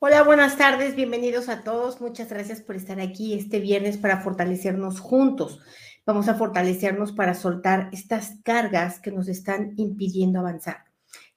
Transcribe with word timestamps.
Hola, 0.00 0.22
buenas 0.22 0.56
tardes, 0.56 0.94
bienvenidos 0.94 1.48
a 1.48 1.64
todos. 1.64 2.00
Muchas 2.00 2.28
gracias 2.28 2.60
por 2.60 2.76
estar 2.76 3.00
aquí 3.00 3.34
este 3.34 3.58
viernes 3.58 3.96
para 3.96 4.20
fortalecernos 4.20 5.00
juntos. 5.00 5.58
Vamos 6.06 6.28
a 6.28 6.36
fortalecernos 6.36 7.10
para 7.10 7.34
soltar 7.34 7.90
estas 7.92 8.36
cargas 8.44 9.00
que 9.00 9.10
nos 9.10 9.26
están 9.26 9.72
impidiendo 9.76 10.38
avanzar. 10.38 10.84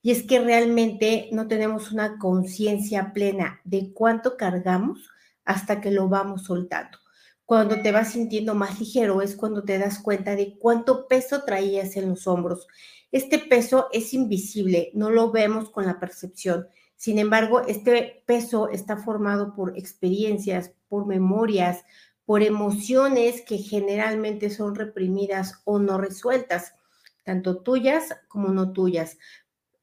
Y 0.03 0.11
es 0.11 0.21
que 0.21 0.39
realmente 0.41 1.27
no 1.31 1.47
tenemos 1.47 1.91
una 1.91 2.19
conciencia 2.19 3.13
plena 3.13 3.61
de 3.63 3.93
cuánto 3.93 4.37
cargamos 4.37 5.09
hasta 5.43 5.81
que 5.81 5.89
lo 5.89 6.07
vamos 6.07 6.43
soltando. 6.43 6.99
Cuando 7.47 7.81
te 7.81 7.91
vas 7.91 8.11
sintiendo 8.11 8.53
más 8.53 8.79
ligero 8.79 9.23
es 9.23 9.35
cuando 9.35 9.63
te 9.63 9.79
das 9.79 9.97
cuenta 9.97 10.35
de 10.35 10.55
cuánto 10.59 11.07
peso 11.07 11.41
traías 11.45 11.97
en 11.97 12.09
los 12.09 12.27
hombros. 12.27 12.67
Este 13.11 13.39
peso 13.39 13.87
es 13.91 14.13
invisible, 14.13 14.91
no 14.93 15.09
lo 15.09 15.31
vemos 15.31 15.71
con 15.71 15.87
la 15.87 15.99
percepción 15.99 16.67
sin 17.01 17.17
embargo, 17.17 17.61
este 17.61 18.21
peso 18.27 18.69
está 18.69 18.95
formado 18.95 19.55
por 19.55 19.75
experiencias, 19.75 20.71
por 20.87 21.07
memorias, 21.07 21.83
por 22.25 22.43
emociones 22.43 23.41
que 23.41 23.57
generalmente 23.57 24.51
son 24.51 24.75
reprimidas 24.75 25.63
o 25.65 25.79
no 25.79 25.97
resueltas, 25.97 26.75
tanto 27.23 27.63
tuyas 27.63 28.15
como 28.27 28.49
no 28.49 28.71
tuyas. 28.71 29.17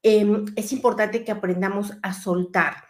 Em, 0.01 0.45
es 0.55 0.71
importante 0.71 1.25
que 1.25 1.33
aprendamos 1.33 1.91
a 2.03 2.13
soltar. 2.13 2.85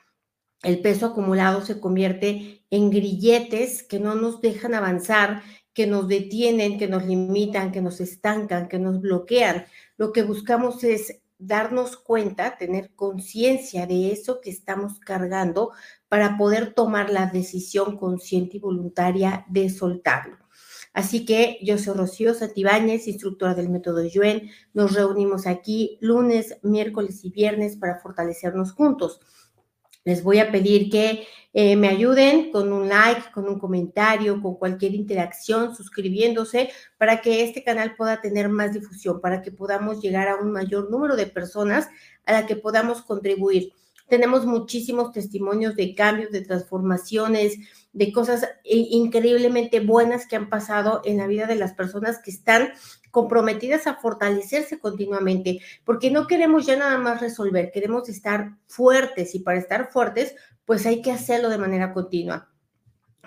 El 0.62 0.80
peso 0.84 1.08
acumulado 1.08 1.66
se 1.66 1.80
convierte 1.80 2.64
en 2.70 2.92
grilletes 2.92 3.82
que 3.82 4.00
no 4.00 4.14
nos 4.14 4.42
dejan 4.42 4.76
avanzar, 4.76 5.42
que 5.74 5.88
nos 5.88 6.08
detienen, 6.08 6.78
que 6.78 6.88
nos 6.88 7.04
limitan, 7.04 7.72
que 7.72 7.82
nos 7.82 8.00
estancan, 8.00 8.68
que 8.68 8.78
nos 8.78 9.02
bloquean. 9.02 9.66
Lo 9.98 10.14
que 10.14 10.22
buscamos 10.22 10.84
es 10.84 11.20
darnos 11.40 11.98
cuenta, 11.98 12.58
tener 12.58 12.94
conciencia 12.96 13.88
de 13.88 14.12
eso 14.12 14.42
que 14.42 14.50
estamos 14.50 15.00
cargando 15.00 15.72
para 16.10 16.38
poder 16.38 16.74
tomar 16.74 17.10
la 17.10 17.28
decisión 17.28 17.98
consciente 17.98 18.58
y 18.58 18.60
voluntaria 18.60 19.46
de 19.50 19.70
soltarlo. 19.70 20.38
Así 20.94 21.26
que 21.26 21.60
yo 21.62 21.78
soy 21.78 21.96
Rocío 21.96 22.34
Satibáñez, 22.34 23.08
instructora 23.08 23.54
del 23.54 23.70
método 23.70 24.04
Yuen. 24.04 24.50
Nos 24.74 24.94
reunimos 24.94 25.48
aquí 25.48 25.98
lunes, 26.02 26.58
miércoles 26.64 27.24
y 27.24 27.32
viernes 27.32 27.78
para 27.78 28.00
fortalecernos 28.00 28.74
juntos. 28.74 29.22
Les 30.10 30.24
voy 30.24 30.40
a 30.40 30.52
pedir 30.52 30.90
que 30.90 31.28
eh, 31.54 31.76
me 31.76 31.88
ayuden 31.88 32.52
con 32.52 32.74
un 32.74 32.90
like, 32.90 33.32
con 33.32 33.48
un 33.48 33.60
comentario, 33.60 34.42
con 34.42 34.56
cualquier 34.56 34.96
interacción, 34.96 35.76
suscribiéndose 35.76 36.72
para 36.98 37.22
que 37.22 37.44
este 37.44 37.64
canal 37.64 37.96
pueda 37.96 38.20
tener 38.20 38.50
más 38.50 38.74
difusión, 38.74 39.22
para 39.22 39.44
que 39.44 39.52
podamos 39.52 40.02
llegar 40.02 40.28
a 40.28 40.38
un 40.38 40.52
mayor 40.52 40.90
número 40.90 41.16
de 41.16 41.28
personas 41.28 41.90
a 42.26 42.34
la 42.34 42.48
que 42.48 42.56
podamos 42.56 43.04
contribuir. 43.04 43.72
Tenemos 44.08 44.48
muchísimos 44.48 45.12
testimonios 45.12 45.76
de 45.76 45.94
cambios, 45.94 46.32
de 46.32 46.42
transformaciones, 46.42 47.58
de 47.94 48.12
cosas 48.12 48.48
increíblemente 48.64 49.80
buenas 49.80 50.26
que 50.26 50.38
han 50.38 50.50
pasado 50.50 51.02
en 51.06 51.18
la 51.18 51.28
vida 51.28 51.46
de 51.46 51.56
las 51.56 51.74
personas 51.74 52.18
que 52.18 52.32
están 52.32 52.72
comprometidas 53.12 53.88
a 53.88 53.96
fortalecerse 53.96 54.80
continuamente, 54.80 55.60
porque 55.84 56.12
no 56.12 56.28
queremos 56.28 56.66
ya 56.66 56.76
nada 56.76 56.98
más 56.98 57.22
resolver, 57.22 57.72
queremos 57.72 58.10
estar 58.10 58.58
fuertes 58.68 59.36
y 59.36 59.40
para 59.40 59.58
estar 59.58 59.92
fuertes, 59.92 60.36
pues 60.66 60.86
hay 60.86 61.02
que 61.02 61.12
hacerlo 61.12 61.50
de 61.50 61.58
manera 61.58 61.94
continua. 61.94 62.50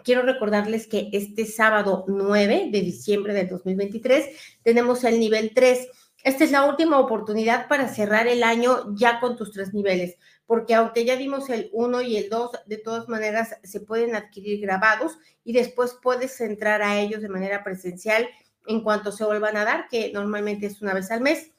Quiero 0.04 0.22
recordarles 0.22 0.86
que 0.86 1.10
este 1.12 1.46
sábado 1.46 2.04
9 2.08 2.68
de 2.72 2.80
diciembre 2.80 3.34
del 3.34 3.48
2023 3.48 4.26
tenemos 4.62 5.04
el 5.04 5.20
nivel 5.20 5.52
3. 5.54 5.88
Esta 6.24 6.44
es 6.44 6.52
la 6.52 6.64
última 6.64 6.98
oportunidad 6.98 7.68
para 7.68 7.88
cerrar 7.88 8.26
el 8.26 8.42
año 8.42 8.94
ya 8.96 9.20
con 9.20 9.36
tus 9.36 9.52
tres 9.52 9.74
niveles, 9.74 10.16
porque 10.46 10.74
aunque 10.74 11.04
ya 11.04 11.16
dimos 11.16 11.50
el 11.50 11.68
1 11.72 12.02
y 12.02 12.16
el 12.16 12.28
2, 12.30 12.50
de 12.66 12.78
todas 12.78 13.08
maneras 13.08 13.56
se 13.62 13.80
pueden 13.80 14.14
adquirir 14.14 14.60
grabados 14.60 15.18
y 15.44 15.52
después 15.52 15.96
puedes 16.00 16.40
entrar 16.40 16.82
a 16.82 17.00
ellos 17.00 17.22
de 17.22 17.28
manera 17.28 17.64
presencial 17.64 18.28
en 18.66 18.82
cuanto 18.82 19.12
se 19.12 19.24
vuelvan 19.24 19.56
a 19.56 19.64
dar, 19.64 19.88
que 19.88 20.12
normalmente 20.12 20.66
es 20.66 20.80
una 20.82 20.94
vez 20.94 21.10
al 21.10 21.20
mes. 21.20 21.52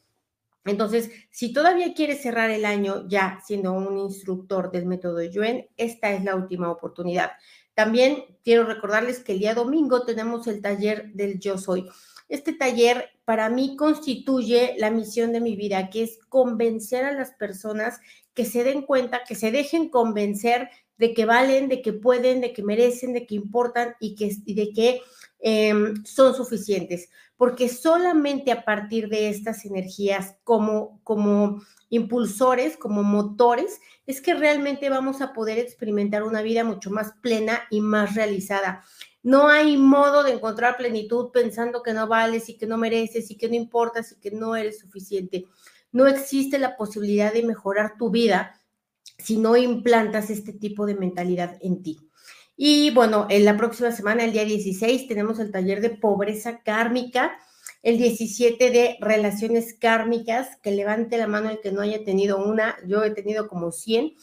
Entonces, 0.66 1.12
si 1.30 1.52
todavía 1.52 1.94
quieres 1.94 2.22
cerrar 2.22 2.50
el 2.50 2.66
año 2.66 3.08
ya 3.08 3.40
siendo 3.46 3.74
un 3.74 3.98
instructor 3.98 4.72
del 4.72 4.86
método 4.86 5.22
Yuen, 5.22 5.68
esta 5.76 6.12
es 6.12 6.24
la 6.24 6.36
última 6.36 6.72
oportunidad. 6.72 7.32
También 7.74 8.24
quiero 8.44 8.64
recordarles 8.66 9.20
que 9.20 9.34
el 9.34 9.40
día 9.40 9.56
domingo 9.56 10.04
tenemos 10.06 10.48
el 10.48 10.62
taller 10.62 11.12
del 11.14 11.40
Yo 11.40 11.58
Soy. 11.58 11.90
Este 12.30 12.54
taller 12.54 13.10
para 13.26 13.50
mí 13.50 13.76
constituye 13.76 14.76
la 14.78 14.90
misión 14.90 15.34
de 15.34 15.42
mi 15.42 15.56
vida, 15.56 15.90
que 15.90 16.04
es 16.04 16.20
convencer 16.30 17.04
a 17.04 17.12
las 17.12 17.32
personas 17.32 18.00
que 18.34 18.46
se 18.46 18.64
den 18.64 18.84
cuenta, 18.84 19.24
que 19.28 19.36
se 19.36 19.52
dejen 19.52 19.90
convencer 19.90 20.70
de 20.98 21.14
que 21.14 21.26
valen, 21.26 21.68
de 21.68 21.82
que 21.82 21.94
pueden, 21.94 22.42
de 22.42 22.54
que 22.54 22.64
merecen, 22.64 23.14
de 23.14 23.26
que 23.26 23.36
importan 23.36 23.96
y, 24.00 24.16
que, 24.16 24.32
y 24.46 24.54
de 24.54 24.72
que 24.72 25.02
Em, 25.46 26.06
son 26.06 26.34
suficientes, 26.34 27.10
porque 27.36 27.68
solamente 27.68 28.54
a 28.54 28.64
partir 28.64 29.10
de 29.10 29.28
estas 29.28 29.66
energías 29.66 30.38
como, 30.46 31.02
como 31.04 31.62
impulsores, 31.90 32.78
como 32.78 33.04
motores, 33.04 33.82
es 34.08 34.22
que 34.22 34.36
realmente 34.36 34.90
vamos 34.90 35.20
a 35.20 35.34
poder 35.34 35.58
experimentar 35.58 36.24
una 36.24 36.42
vida 36.42 36.64
mucho 36.64 36.92
más 36.92 37.12
plena 37.22 37.64
y 37.70 37.82
más 37.82 38.16
realizada. 38.16 38.86
No 39.22 39.50
hay 39.50 39.76
modo 39.76 40.24
de 40.24 40.32
encontrar 40.32 40.78
plenitud 40.78 41.32
pensando 41.32 41.84
que 41.84 41.92
no 41.92 42.08
vales 42.08 42.48
y 42.48 42.58
que 42.58 42.66
no 42.66 42.78
mereces 42.78 43.30
y 43.30 43.36
que 43.36 43.50
no 43.50 43.56
importas 43.56 44.14
y 44.14 44.22
que 44.22 44.32
no 44.32 44.56
eres 44.56 44.80
suficiente. 44.80 45.44
No 45.92 46.08
existe 46.08 46.58
la 46.58 46.78
posibilidad 46.78 47.34
de 47.34 47.44
mejorar 47.44 47.98
tu 47.98 48.12
vida 48.12 48.62
si 49.18 49.38
no 49.38 49.58
implantas 49.58 50.30
este 50.30 50.54
tipo 50.54 50.86
de 50.86 50.96
mentalidad 50.96 51.58
en 51.60 51.84
ti. 51.84 52.00
Y 52.56 52.92
bueno, 52.92 53.26
en 53.30 53.46
la 53.46 53.58
próxima 53.58 53.92
semana, 53.92 54.24
el 54.24 54.32
día 54.32 54.46
16, 54.46 55.08
tenemos 55.08 55.40
el 55.40 55.52
taller 55.52 55.82
de 55.82 55.90
pobreza 55.90 56.62
kármica, 56.62 57.40
el 57.82 57.98
17 57.98 58.70
de 58.70 58.98
relaciones 59.02 59.74
kármicas, 59.74 60.58
que 60.62 60.72
levante 60.72 61.18
la 61.18 61.28
mano 61.28 61.50
el 61.50 61.62
que 61.62 61.72
no 61.72 61.82
haya 61.82 62.04
tenido 62.04 62.44
una, 62.44 62.78
yo 62.86 63.04
he 63.04 63.12
tenido 63.12 63.48
como 63.48 63.72
100. 63.72 64.14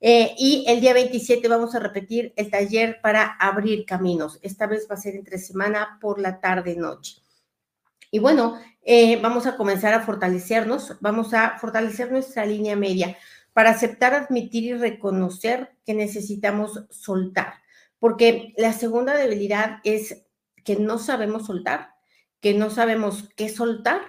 Eh, 0.00 0.34
y 0.38 0.64
el 0.68 0.80
día 0.80 0.94
27 0.94 1.46
vamos 1.48 1.74
a 1.74 1.80
repetir 1.80 2.32
el 2.36 2.50
taller 2.50 3.00
para 3.02 3.24
abrir 3.24 3.84
caminos. 3.84 4.38
Esta 4.42 4.66
vez 4.66 4.86
va 4.90 4.94
a 4.94 4.98
ser 4.98 5.16
entre 5.16 5.38
semana 5.38 5.98
por 6.00 6.20
la 6.20 6.40
tarde-noche. 6.40 7.16
Y 8.10 8.18
bueno, 8.18 8.58
eh, 8.82 9.20
vamos 9.20 9.46
a 9.46 9.56
comenzar 9.56 9.92
a 9.94 10.02
fortalecernos, 10.02 10.96
vamos 11.00 11.34
a 11.34 11.58
fortalecer 11.58 12.12
nuestra 12.12 12.46
línea 12.46 12.76
media 12.76 13.16
para 13.52 13.70
aceptar, 13.70 14.14
admitir 14.14 14.64
y 14.64 14.74
reconocer 14.74 15.72
que 15.84 15.94
necesitamos 15.94 16.84
soltar 16.90 17.61
porque 18.02 18.52
la 18.56 18.72
segunda 18.72 19.16
debilidad 19.16 19.78
es 19.84 20.26
que 20.64 20.74
no 20.74 20.98
sabemos 20.98 21.46
soltar, 21.46 21.94
que 22.40 22.52
no 22.52 22.68
sabemos 22.68 23.28
qué 23.36 23.48
soltar 23.48 24.00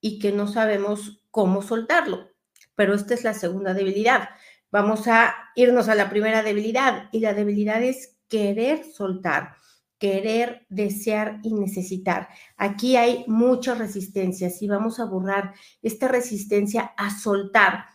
y 0.00 0.20
que 0.20 0.30
no 0.30 0.46
sabemos 0.46 1.24
cómo 1.32 1.60
soltarlo. 1.60 2.28
Pero 2.76 2.94
esta 2.94 3.12
es 3.14 3.24
la 3.24 3.34
segunda 3.34 3.74
debilidad. 3.74 4.28
Vamos 4.70 5.08
a 5.08 5.34
irnos 5.56 5.88
a 5.88 5.96
la 5.96 6.10
primera 6.10 6.44
debilidad 6.44 7.08
y 7.10 7.18
la 7.18 7.34
debilidad 7.34 7.82
es 7.82 8.20
querer 8.28 8.84
soltar, 8.84 9.56
querer, 9.98 10.64
desear 10.68 11.40
y 11.42 11.52
necesitar. 11.52 12.28
Aquí 12.56 12.94
hay 12.94 13.24
muchas 13.26 13.78
resistencias 13.78 14.62
y 14.62 14.68
vamos 14.68 15.00
a 15.00 15.06
borrar 15.06 15.54
esta 15.82 16.06
resistencia 16.06 16.92
a 16.96 17.10
soltar. 17.10 17.86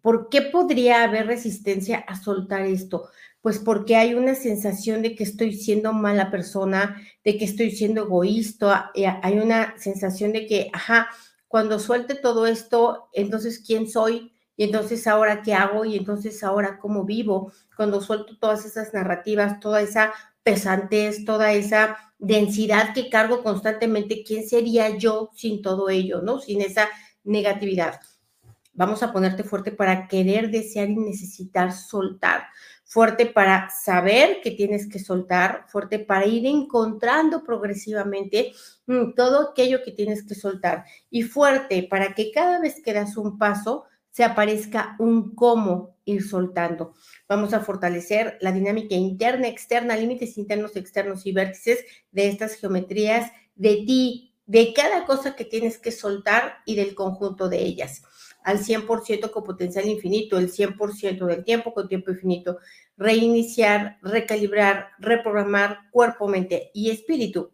¿Por 0.00 0.28
qué 0.28 0.42
podría 0.42 1.04
haber 1.04 1.28
resistencia 1.28 1.98
a 1.98 2.16
soltar 2.16 2.62
esto? 2.62 3.10
Pues 3.42 3.58
porque 3.58 3.96
hay 3.96 4.14
una 4.14 4.36
sensación 4.36 5.02
de 5.02 5.16
que 5.16 5.24
estoy 5.24 5.52
siendo 5.54 5.92
mala 5.92 6.30
persona, 6.30 7.02
de 7.24 7.36
que 7.36 7.44
estoy 7.44 7.72
siendo 7.72 8.02
egoísta, 8.04 8.92
hay 8.94 9.38
una 9.38 9.74
sensación 9.78 10.32
de 10.32 10.46
que, 10.46 10.70
ajá, 10.72 11.08
cuando 11.48 11.78
suelte 11.80 12.14
todo 12.14 12.46
esto, 12.46 13.08
entonces, 13.12 13.62
¿quién 13.66 13.88
soy? 13.90 14.32
Y 14.56 14.64
entonces, 14.64 15.06
¿ahora 15.08 15.42
qué 15.42 15.54
hago? 15.54 15.84
Y 15.84 15.96
entonces, 15.96 16.42
¿ahora 16.44 16.78
cómo 16.78 17.04
vivo? 17.04 17.52
Cuando 17.76 18.00
suelto 18.00 18.38
todas 18.38 18.64
esas 18.64 18.94
narrativas, 18.94 19.58
toda 19.58 19.82
esa 19.82 20.12
pesantez, 20.44 21.24
toda 21.24 21.52
esa 21.52 21.96
densidad 22.18 22.94
que 22.94 23.10
cargo 23.10 23.42
constantemente, 23.42 24.22
¿quién 24.24 24.48
sería 24.48 24.96
yo 24.96 25.30
sin 25.34 25.62
todo 25.62 25.90
ello, 25.90 26.22
no? 26.22 26.38
Sin 26.38 26.62
esa 26.62 26.88
negatividad. 27.24 28.00
Vamos 28.72 29.02
a 29.02 29.12
ponerte 29.12 29.42
fuerte 29.42 29.72
para 29.72 30.06
querer, 30.06 30.50
desear 30.50 30.88
y 30.88 30.96
necesitar 30.96 31.72
soltar 31.72 32.44
fuerte 32.92 33.24
para 33.24 33.70
saber 33.70 34.42
que 34.42 34.50
tienes 34.50 34.86
que 34.86 34.98
soltar, 34.98 35.64
fuerte 35.68 35.98
para 35.98 36.26
ir 36.26 36.44
encontrando 36.44 37.42
progresivamente 37.42 38.52
mm, 38.86 39.14
todo 39.16 39.48
aquello 39.48 39.82
que 39.82 39.92
tienes 39.92 40.22
que 40.26 40.34
soltar 40.34 40.84
y 41.08 41.22
fuerte 41.22 41.84
para 41.88 42.14
que 42.14 42.30
cada 42.30 42.60
vez 42.60 42.82
que 42.84 42.92
das 42.92 43.16
un 43.16 43.38
paso 43.38 43.84
se 44.10 44.24
aparezca 44.24 44.94
un 44.98 45.34
cómo 45.34 45.96
ir 46.04 46.22
soltando. 46.22 46.92
Vamos 47.26 47.54
a 47.54 47.60
fortalecer 47.60 48.36
la 48.42 48.52
dinámica 48.52 48.94
interna, 48.94 49.48
externa, 49.48 49.96
límites 49.96 50.36
internos, 50.36 50.76
externos 50.76 51.24
y 51.24 51.32
vértices 51.32 51.86
de 52.10 52.28
estas 52.28 52.56
geometrías 52.56 53.32
de 53.54 53.76
ti, 53.86 54.34
de 54.44 54.74
cada 54.74 55.06
cosa 55.06 55.34
que 55.34 55.46
tienes 55.46 55.78
que 55.78 55.92
soltar 55.92 56.58
y 56.66 56.76
del 56.76 56.94
conjunto 56.94 57.48
de 57.48 57.62
ellas. 57.62 58.02
Al 58.44 58.58
100% 58.58 59.30
con 59.30 59.44
potencial 59.44 59.86
infinito, 59.86 60.38
el 60.38 60.50
100% 60.50 61.26
del 61.26 61.44
tiempo 61.44 61.72
con 61.72 61.88
tiempo 61.88 62.10
infinito, 62.10 62.58
reiniciar, 62.96 63.98
recalibrar, 64.02 64.90
reprogramar 64.98 65.90
cuerpo, 65.90 66.28
mente 66.28 66.70
y 66.74 66.90
espíritu. 66.90 67.52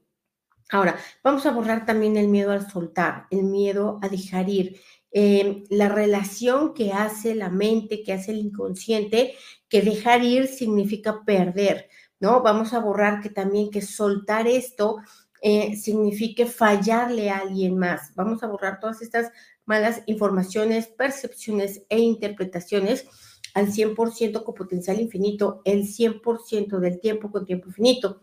Ahora, 0.70 0.98
vamos 1.22 1.46
a 1.46 1.52
borrar 1.52 1.86
también 1.86 2.16
el 2.16 2.28
miedo 2.28 2.52
al 2.52 2.70
soltar, 2.70 3.26
el 3.30 3.44
miedo 3.44 3.98
a 4.02 4.08
dejar 4.08 4.50
ir, 4.50 4.78
eh, 5.10 5.64
la 5.70 5.88
relación 5.88 6.74
que 6.74 6.92
hace 6.92 7.34
la 7.34 7.48
mente, 7.48 8.02
que 8.02 8.12
hace 8.12 8.32
el 8.32 8.38
inconsciente, 8.38 9.34
que 9.68 9.80
dejar 9.80 10.22
ir 10.22 10.46
significa 10.46 11.24
perder, 11.24 11.88
¿no? 12.20 12.42
Vamos 12.42 12.74
a 12.74 12.80
borrar 12.80 13.22
que 13.22 13.30
también 13.30 13.70
que 13.70 13.80
soltar 13.80 14.46
esto 14.46 14.98
eh, 15.40 15.76
signifique 15.76 16.46
fallarle 16.46 17.30
a 17.30 17.38
alguien 17.38 17.78
más. 17.78 18.12
Vamos 18.14 18.42
a 18.42 18.48
borrar 18.48 18.80
todas 18.80 19.00
estas 19.00 19.30
malas 19.68 20.02
informaciones, 20.06 20.86
percepciones 20.88 21.82
e 21.90 21.98
interpretaciones 21.98 23.06
al 23.54 23.68
100% 23.68 24.42
con 24.42 24.54
potencial 24.54 24.98
infinito, 24.98 25.60
el 25.64 25.84
100% 25.84 26.78
del 26.78 27.00
tiempo 27.00 27.30
con 27.30 27.44
tiempo 27.44 27.68
infinito. 27.68 28.22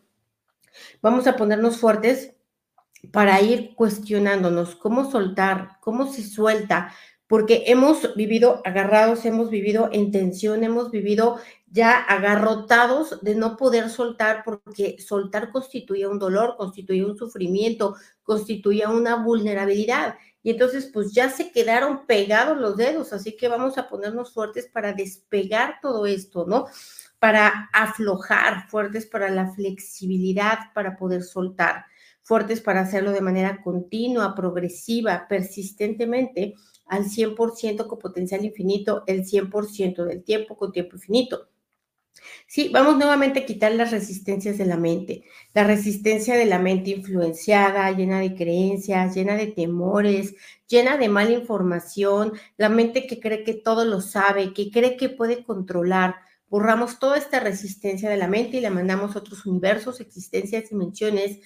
Vamos 1.01 1.27
a 1.27 1.35
ponernos 1.35 1.77
fuertes 1.77 2.33
para 3.11 3.39
ir 3.41 3.75
cuestionándonos 3.75 4.75
cómo 4.75 5.09
soltar, 5.09 5.77
cómo 5.81 6.11
se 6.11 6.23
suelta, 6.23 6.91
porque 7.27 7.65
hemos 7.67 8.15
vivido 8.15 8.61
agarrados, 8.65 9.25
hemos 9.25 9.49
vivido 9.49 9.89
en 9.91 10.11
tensión, 10.11 10.63
hemos 10.63 10.89
vivido 10.89 11.39
ya 11.67 11.97
agarrotados 11.97 13.21
de 13.21 13.35
no 13.35 13.55
poder 13.55 13.89
soltar, 13.89 14.43
porque 14.43 14.97
soltar 14.99 15.51
constituía 15.51 16.09
un 16.09 16.17
dolor, 16.17 16.55
constituía 16.57 17.05
un 17.05 17.17
sufrimiento, 17.17 17.95
constituía 18.23 18.89
una 18.89 19.15
vulnerabilidad. 19.15 20.15
Y 20.45 20.51
entonces, 20.51 20.91
pues 20.93 21.11
ya 21.11 21.31
se 21.31 21.51
quedaron 21.51 22.05
pegados 22.05 22.55
los 22.59 22.77
dedos, 22.77 23.13
así 23.13 23.35
que 23.35 23.47
vamos 23.47 23.79
a 23.79 23.89
ponernos 23.89 24.31
fuertes 24.31 24.67
para 24.67 24.93
despegar 24.93 25.79
todo 25.81 26.05
esto, 26.05 26.45
¿no? 26.45 26.67
Para 27.17 27.67
aflojar, 27.73 28.69
fuertes 28.69 29.07
para 29.07 29.31
la 29.31 29.51
flexibilidad, 29.55 30.71
para 30.75 30.97
poder 30.97 31.23
soltar, 31.23 31.85
fuertes 32.21 32.61
para 32.61 32.81
hacerlo 32.81 33.11
de 33.11 33.21
manera 33.21 33.63
continua, 33.63 34.35
progresiva, 34.35 35.25
persistentemente, 35.27 36.53
al 36.85 37.05
100% 37.05 37.87
con 37.87 37.97
potencial 37.97 38.45
infinito, 38.45 39.03
el 39.07 39.25
100% 39.25 40.05
del 40.05 40.23
tiempo 40.23 40.55
con 40.57 40.71
tiempo 40.71 40.97
infinito. 40.97 41.49
Sí, 42.47 42.69
vamos 42.73 42.97
nuevamente 42.97 43.39
a 43.39 43.45
quitar 43.45 43.73
las 43.73 43.91
resistencias 43.91 44.57
de 44.57 44.65
la 44.65 44.77
mente, 44.77 45.23
la 45.53 45.63
resistencia 45.63 46.35
de 46.37 46.45
la 46.45 46.59
mente 46.59 46.91
influenciada, 46.91 47.91
llena 47.91 48.19
de 48.19 48.35
creencias, 48.35 49.15
llena 49.15 49.35
de 49.35 49.47
temores, 49.47 50.35
llena 50.67 50.97
de 50.97 51.09
mala 51.09 51.31
información, 51.31 52.33
la 52.57 52.69
mente 52.69 53.07
que 53.07 53.19
cree 53.19 53.43
que 53.43 53.53
todo 53.53 53.85
lo 53.85 54.01
sabe, 54.01 54.53
que 54.53 54.71
cree 54.71 54.97
que 54.97 55.09
puede 55.09 55.43
controlar. 55.43 56.15
Borramos 56.47 56.99
toda 56.99 57.17
esta 57.17 57.39
resistencia 57.39 58.09
de 58.09 58.17
la 58.17 58.27
mente 58.27 58.57
y 58.57 58.61
la 58.61 58.69
mandamos 58.69 59.15
a 59.15 59.19
otros 59.19 59.45
universos, 59.45 59.99
existencias, 59.99 60.69
dimensiones, 60.69 61.39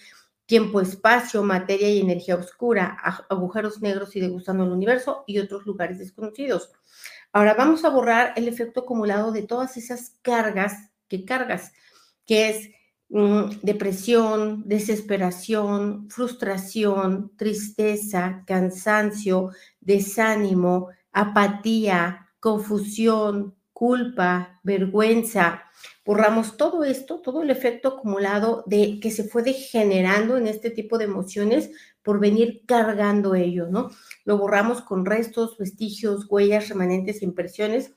tiempo, 0.46 0.82
espacio, 0.82 1.44
materia 1.44 1.90
y 1.90 2.02
energía 2.02 2.36
oscura, 2.36 2.98
agujeros 3.30 3.82
negros 3.82 4.16
y 4.16 4.20
degustando 4.20 4.64
el 4.64 4.72
universo 4.72 5.24
y 5.28 5.38
otros 5.38 5.66
lugares 5.66 6.00
desconocidos. 6.00 6.72
Ahora 7.32 7.54
vamos 7.54 7.86
a 7.86 7.90
borrar 7.90 8.34
el 8.36 8.48
efecto 8.48 8.82
acumulado 8.82 9.32
de 9.32 9.44
todas 9.44 9.78
esas 9.78 10.18
cargas 10.22 10.90
que 11.08 11.26
cargas, 11.26 11.72
que 12.26 12.50
es 12.50 12.70
mm, 13.10 13.60
depresión, 13.62 14.64
desesperación, 14.68 16.10
frustración, 16.10 17.32
tristeza, 17.38 18.44
cansancio, 18.48 19.52
desánimo, 19.80 20.90
apatía, 21.12 22.28
confusión, 22.40 23.56
culpa, 23.74 24.60
vergüenza. 24.64 25.64
Borramos 26.06 26.58
todo 26.58 26.84
esto, 26.84 27.20
todo 27.20 27.44
el 27.44 27.50
efecto 27.50 27.90
acumulado 27.90 28.64
de 28.66 29.00
que 29.00 29.12
se 29.12 29.24
fue 29.24 29.44
degenerando 29.44 30.38
en 30.38 30.48
este 30.48 30.70
tipo 30.72 30.98
de 30.98 31.06
emociones 31.06 31.72
por 32.02 32.20
venir 32.20 32.64
cargando 32.66 33.36
ello, 33.36 33.68
¿no? 33.68 33.92
Lo 34.26 34.38
borramos 34.38 34.82
con 34.82 35.06
restos, 35.06 35.58
vestigios, 35.58 36.26
huellas, 36.30 36.70
remanentes, 36.70 37.22
impresiones 37.22 37.94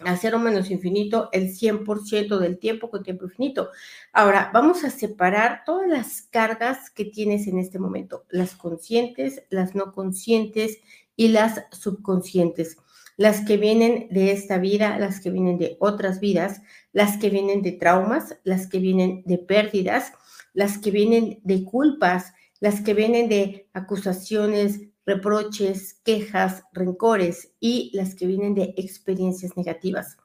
a 0.00 0.16
cero 0.16 0.38
menos 0.38 0.70
infinito 0.70 1.28
el 1.32 1.48
100% 1.48 2.38
del 2.38 2.58
tiempo 2.58 2.90
con 2.90 3.02
tiempo 3.02 3.24
infinito. 3.24 3.70
Ahora, 4.12 4.50
vamos 4.52 4.84
a 4.84 4.90
separar 4.90 5.62
todas 5.66 5.88
las 5.88 6.22
cargas 6.22 6.90
que 6.90 7.04
tienes 7.04 7.46
en 7.46 7.58
este 7.58 7.78
momento, 7.78 8.24
las 8.28 8.54
conscientes, 8.54 9.42
las 9.50 9.74
no 9.74 9.92
conscientes 9.92 10.78
y 11.16 11.28
las 11.28 11.64
subconscientes, 11.72 12.76
las 13.16 13.44
que 13.44 13.56
vienen 13.56 14.06
de 14.10 14.30
esta 14.30 14.58
vida, 14.58 14.98
las 14.98 15.20
que 15.20 15.30
vienen 15.30 15.58
de 15.58 15.76
otras 15.80 16.20
vidas, 16.20 16.62
las 16.92 17.16
que 17.18 17.30
vienen 17.30 17.62
de 17.62 17.72
traumas, 17.72 18.38
las 18.44 18.66
que 18.66 18.78
vienen 18.78 19.22
de 19.26 19.38
pérdidas, 19.38 20.12
las 20.52 20.78
que 20.78 20.90
vienen 20.90 21.40
de 21.44 21.64
culpas, 21.64 22.32
las 22.60 22.80
que 22.80 22.94
vienen 22.94 23.28
de 23.28 23.68
acusaciones, 23.72 24.80
reproches, 25.06 25.94
quejas, 26.04 26.64
rencores 26.72 27.52
y 27.60 27.90
las 27.94 28.14
que 28.14 28.26
vienen 28.26 28.54
de 28.54 28.74
experiencias 28.76 29.56
negativas. 29.56 30.18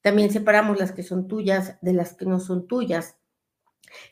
También 0.00 0.30
separamos 0.30 0.78
las 0.78 0.92
que 0.92 1.02
son 1.02 1.28
tuyas 1.28 1.78
de 1.80 1.92
las 1.92 2.14
que 2.14 2.26
no 2.26 2.40
son 2.40 2.66
tuyas. 2.66 3.16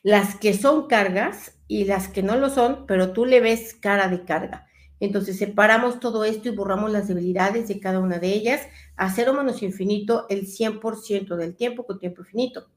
Las 0.03 0.37
que 0.37 0.55
son 0.55 0.87
cargas 0.87 1.59
y 1.67 1.85
las 1.85 2.09
que 2.09 2.23
no 2.23 2.37
lo 2.37 2.51
son, 2.51 2.87
pero 2.87 3.13
tú 3.13 3.25
le 3.27 3.41
ves 3.41 3.75
cara 3.75 4.09
de 4.09 4.25
carga. 4.25 4.69
Entonces 5.03 5.37
separamos 5.37 5.99
todo 5.99 6.25
esto 6.25 6.49
y 6.49 6.55
borramos 6.55 6.93
las 6.93 7.09
debilidades 7.09 7.67
de 7.67 7.81
cada 7.81 7.99
una 7.99 8.21
de 8.21 8.29
ellas 8.29 8.61
a 8.95 9.13
cero 9.13 9.35
menos 9.35 9.61
infinito 9.61 10.27
el 10.29 10.47
100% 10.47 11.35
del 11.35 11.57
tiempo 11.57 11.85
con 11.85 11.99
tiempo 11.99 12.23
infinito. 12.23 12.69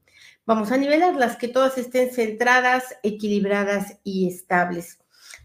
Vamos 0.44 0.72
a 0.72 0.76
nivelar 0.76 1.14
las 1.14 1.36
que 1.36 1.46
todas 1.46 1.78
estén 1.78 2.10
centradas, 2.10 2.96
equilibradas 3.04 4.00
y 4.02 4.26
estables. 4.26 4.98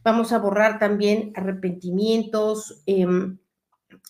Vamos 0.04 0.34
a 0.34 0.40
borrar 0.40 0.80
también 0.80 1.32
arrepentimientos, 1.36 2.82
em, 2.88 3.38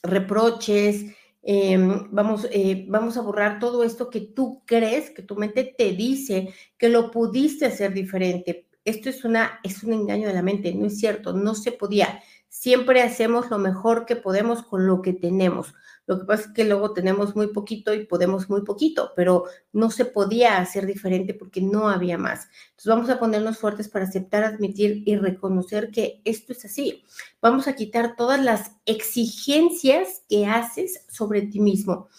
reproches, 0.01 1.07
em, 1.43 2.07
vamos, 2.09 2.47
eh, 2.53 2.85
vamos 2.87 3.17
a 3.17 3.21
borrar 3.21 3.59
todo 3.59 3.83
esto 3.83 4.09
que 4.09 4.21
tú 4.21 4.63
crees, 4.65 5.09
que 5.09 5.23
tu 5.23 5.35
mente 5.35 5.75
te 5.77 5.91
dice 5.91 6.53
que 6.77 6.87
lo 6.87 7.11
pudiste 7.11 7.65
hacer 7.65 7.93
diferente. 7.93 8.69
Esto 8.85 9.09
es, 9.09 9.25
una, 9.25 9.59
es 9.61 9.83
un 9.83 9.91
engaño 9.91 10.29
de 10.29 10.33
la 10.33 10.41
mente, 10.41 10.73
no 10.73 10.87
es 10.87 10.97
cierto, 10.97 11.33
no 11.33 11.53
se 11.53 11.73
podía. 11.73 12.21
Siempre 12.53 13.01
hacemos 13.01 13.49
lo 13.49 13.57
mejor 13.57 14.05
que 14.05 14.17
podemos 14.17 14.61
con 14.61 14.85
lo 14.85 15.01
que 15.01 15.13
tenemos. 15.13 15.73
Lo 16.05 16.19
que 16.19 16.25
pasa 16.25 16.49
es 16.49 16.53
que 16.53 16.65
luego 16.65 16.91
tenemos 16.91 17.33
muy 17.33 17.47
poquito 17.47 17.93
y 17.93 18.05
podemos 18.05 18.49
muy 18.49 18.63
poquito, 18.63 19.13
pero 19.15 19.45
no 19.71 19.89
se 19.89 20.03
podía 20.03 20.57
hacer 20.57 20.85
diferente 20.85 21.33
porque 21.33 21.61
no 21.61 21.87
había 21.87 22.17
más. 22.17 22.49
Entonces 22.71 22.87
vamos 22.87 23.09
a 23.09 23.19
ponernos 23.19 23.57
fuertes 23.57 23.87
para 23.87 24.03
aceptar, 24.03 24.43
admitir 24.43 25.01
y 25.05 25.15
reconocer 25.15 25.91
que 25.91 26.21
esto 26.25 26.51
es 26.51 26.65
así. 26.65 27.05
Vamos 27.41 27.69
a 27.69 27.75
quitar 27.75 28.17
todas 28.17 28.43
las 28.43 28.73
exigencias 28.85 30.23
que 30.27 30.45
haces 30.45 31.05
sobre 31.07 31.43
ti 31.43 31.61
mismo 31.61 32.09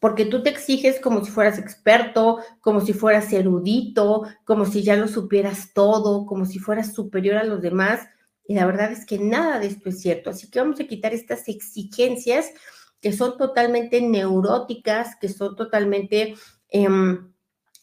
porque 0.00 0.26
tú 0.26 0.42
te 0.42 0.50
exiges 0.50 1.00
como 1.00 1.24
si 1.24 1.30
fueras 1.30 1.58
experto, 1.58 2.40
como 2.60 2.82
si 2.82 2.92
fueras 2.92 3.32
erudito, 3.32 4.24
como 4.44 4.66
si 4.66 4.82
ya 4.82 4.96
lo 4.96 5.08
supieras 5.08 5.72
todo, 5.72 6.26
como 6.26 6.44
si 6.44 6.58
fueras 6.58 6.92
superior 6.92 7.38
a 7.38 7.44
los 7.44 7.62
demás. 7.62 8.06
Y 8.48 8.54
la 8.54 8.66
verdad 8.66 8.92
es 8.92 9.04
que 9.04 9.18
nada 9.18 9.58
de 9.58 9.66
esto 9.66 9.88
es 9.88 10.00
cierto. 10.00 10.30
Así 10.30 10.50
que 10.50 10.60
vamos 10.60 10.80
a 10.80 10.86
quitar 10.86 11.14
estas 11.14 11.48
exigencias 11.48 12.50
que 13.00 13.12
son 13.12 13.36
totalmente 13.36 14.00
neuróticas, 14.00 15.16
que 15.20 15.28
son 15.28 15.56
totalmente 15.56 16.34
em, 16.68 17.32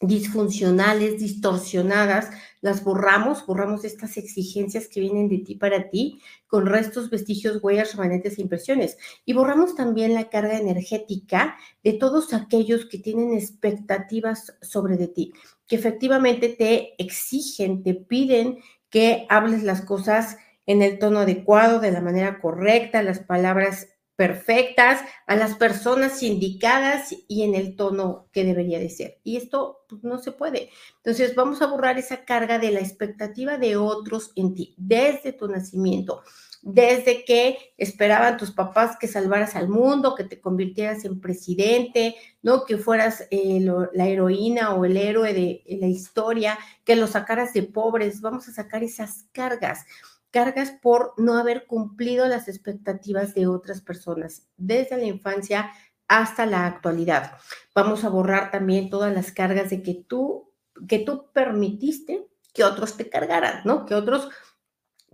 disfuncionales, 0.03 1.19
distorsionadas, 1.19 2.29
las 2.61 2.83
borramos, 2.83 3.45
borramos 3.45 3.85
estas 3.85 4.17
exigencias 4.17 4.87
que 4.87 4.99
vienen 4.99 5.29
de 5.29 5.39
ti 5.39 5.55
para 5.55 5.89
ti, 5.89 6.19
con 6.47 6.65
restos, 6.65 7.09
vestigios, 7.09 7.59
huellas, 7.61 7.95
remanentes 7.95 8.37
e 8.37 8.41
impresiones. 8.41 8.97
Y 9.25 9.33
borramos 9.33 9.75
también 9.75 10.13
la 10.13 10.29
carga 10.29 10.57
energética 10.57 11.57
de 11.83 11.93
todos 11.93 12.33
aquellos 12.33 12.85
que 12.85 12.97
tienen 12.97 13.33
expectativas 13.33 14.57
sobre 14.61 14.97
de 14.97 15.07
ti, 15.07 15.33
que 15.67 15.75
efectivamente 15.75 16.49
te 16.49 17.01
exigen, 17.01 17.83
te 17.83 17.93
piden 17.93 18.59
que 18.89 19.25
hables 19.29 19.63
las 19.63 19.81
cosas 19.81 20.37
en 20.65 20.81
el 20.81 20.99
tono 20.99 21.19
adecuado, 21.19 21.79
de 21.79 21.91
la 21.91 22.01
manera 22.01 22.39
correcta, 22.39 23.03
las 23.03 23.19
palabras 23.19 23.87
perfectas, 24.15 25.01
a 25.25 25.35
las 25.35 25.55
personas 25.55 26.21
indicadas 26.21 27.15
y 27.27 27.43
en 27.43 27.55
el 27.55 27.75
tono 27.75 28.27
que 28.31 28.43
debería 28.43 28.79
de 28.79 28.89
ser. 28.89 29.19
Y 29.23 29.37
esto 29.37 29.85
pues, 29.89 30.03
no 30.03 30.19
se 30.19 30.31
puede. 30.31 30.69
Entonces 30.97 31.35
vamos 31.35 31.61
a 31.61 31.67
borrar 31.67 31.97
esa 31.97 32.23
carga 32.23 32.59
de 32.59 32.71
la 32.71 32.79
expectativa 32.79 33.57
de 33.57 33.75
otros 33.75 34.31
en 34.35 34.53
ti 34.53 34.75
desde 34.77 35.33
tu 35.33 35.47
nacimiento, 35.47 36.21
desde 36.61 37.25
que 37.25 37.73
esperaban 37.75 38.37
tus 38.37 38.51
papás 38.51 38.97
que 38.99 39.07
salvaras 39.07 39.55
al 39.55 39.67
mundo, 39.67 40.15
que 40.15 40.23
te 40.23 40.39
convirtieras 40.39 41.03
en 41.05 41.19
presidente, 41.19 42.15
¿no? 42.43 42.65
Que 42.65 42.77
fueras 42.77 43.27
eh, 43.31 43.65
la 43.93 44.07
heroína 44.07 44.75
o 44.75 44.85
el 44.85 44.95
héroe 44.95 45.33
de 45.33 45.63
la 45.81 45.87
historia, 45.87 46.57
que 46.85 46.95
lo 46.95 47.07
sacaras 47.07 47.51
de 47.53 47.63
pobres. 47.63 48.21
Vamos 48.21 48.47
a 48.47 48.53
sacar 48.53 48.83
esas 48.83 49.25
cargas 49.31 49.85
cargas 50.33 50.71
por 50.71 51.13
no 51.17 51.37
haber 51.37 51.67
cumplido 51.67 52.27
las 52.27 52.47
expectativas 52.47 53.35
de 53.35 53.45
otras 53.45 53.81
personas, 53.81 54.47
desde 54.57 54.97
la 54.97 55.05
infancia 55.05 55.71
hasta 56.07 56.47
la 56.47 56.65
actualidad. 56.65 57.37
Vamos 57.75 58.03
a 58.03 58.09
borrar 58.09 58.49
también 58.49 58.89
todas 58.89 59.13
las 59.13 59.31
cargas 59.31 59.69
de 59.69 59.83
que 59.83 59.93
tú, 59.93 60.51
que 60.87 60.99
tú 60.99 61.27
permitiste 61.31 62.27
que 62.51 62.63
otros 62.63 62.97
te 62.97 63.09
cargaran, 63.09 63.61
¿no? 63.63 63.85
Que 63.85 63.93
otros 63.93 64.29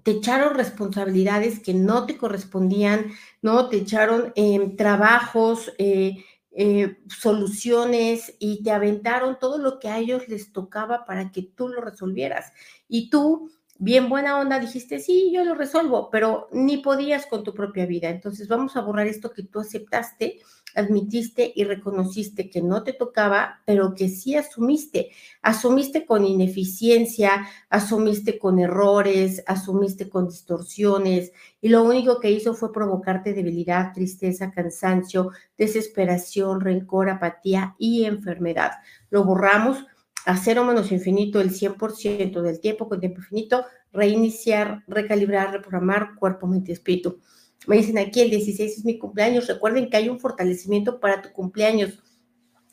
te 0.04 0.12
echaron 0.12 0.56
responsabilidades 0.56 1.60
que 1.60 1.74
no 1.74 2.06
te 2.06 2.18
correspondían, 2.18 3.12
¿no? 3.42 3.68
Te 3.68 3.78
echaron 3.78 4.32
eh, 4.36 4.74
trabajos, 4.78 5.74
eh, 5.78 6.24
eh, 6.52 6.98
soluciones 7.10 8.36
y 8.40 8.64
te 8.64 8.72
aventaron 8.72 9.38
todo 9.38 9.58
lo 9.58 9.80
que 9.80 9.90
a 9.90 10.00
ellos 10.00 10.28
les 10.30 10.54
tocaba 10.54 11.06
para 11.06 11.32
que 11.32 11.42
tú 11.44 11.68
lo 11.68 11.82
resolvieras. 11.82 12.54
Y 12.88 13.10
tú 13.10 13.52
bien 13.80 14.10
buena 14.10 14.38
onda, 14.38 14.60
dijiste, 14.60 15.00
sí, 15.00 15.32
yo 15.34 15.46
lo 15.46 15.56
resuelvo, 15.56 16.10
pero 16.12 16.50
ni 16.52 16.78
podías 16.78 17.26
con 17.26 17.44
tu 17.46 17.54
propia 17.54 17.86
vida. 17.86 18.10
Entonces 18.10 18.48
vamos 18.50 18.76
a 18.76 18.82
borrar 18.82 19.08
esto 19.08 19.32
que 19.32 19.44
tú 19.44 19.62
aceptaste, 19.62 20.40
admitiste 20.76 21.52
y 21.56 21.64
reconociste 21.64 22.50
que 22.50 22.62
no 22.62 22.84
te 22.84 22.92
tocaba, 22.92 23.62
pero 23.66 23.96
que 23.96 24.10
sí 24.10 24.36
asumiste. 24.36 25.12
Asumiste 25.42 26.06
con 26.06 26.26
ineficiencia, 26.26 27.48
asumiste 27.70 28.38
con 28.38 28.60
errores, 28.60 29.44
asumiste 29.48 30.10
con 30.10 30.28
distorsiones 30.28 31.32
y 31.62 31.70
lo 31.70 31.84
único 31.84 32.20
que 32.20 32.32
hizo 32.32 32.54
fue 32.54 32.74
provocarte 32.74 33.34
debilidad, 33.34 33.94
tristeza, 33.94 34.52
cansancio, 34.52 35.32
desesperación, 35.58 36.60
rencor, 36.60 37.10
apatía 37.10 37.76
y 37.80 38.04
enfermedad. 38.04 38.72
Lo 39.10 39.24
borramos 39.24 39.86
a 40.26 40.38
cero 40.38 40.64
menos 40.64 40.92
infinito 40.92 41.42
el 41.42 41.52
100% 41.52 42.42
del 42.42 42.60
tiempo 42.60 42.88
con 42.88 43.00
tiempo 43.00 43.20
infinito, 43.20 43.66
reiniciar, 43.92 44.84
recalibrar, 44.88 45.52
reprogramar 45.52 46.16
cuerpo, 46.16 46.48
mente 46.48 46.72
y 46.72 46.74
espíritu. 46.74 47.20
Me 47.68 47.78
dicen 47.78 47.98
aquí, 47.98 48.22
el 48.22 48.30
16 48.30 48.78
es 48.78 48.86
mi 48.86 48.98
cumpleaños. 48.98 49.48
Recuerden 49.48 49.90
que 49.90 49.98
hay 49.98 50.10
un 50.10 50.20
fortalecimiento 50.20 51.00
para 51.00 51.22
tu 51.22 51.32
cumpleaños. 51.32 52.02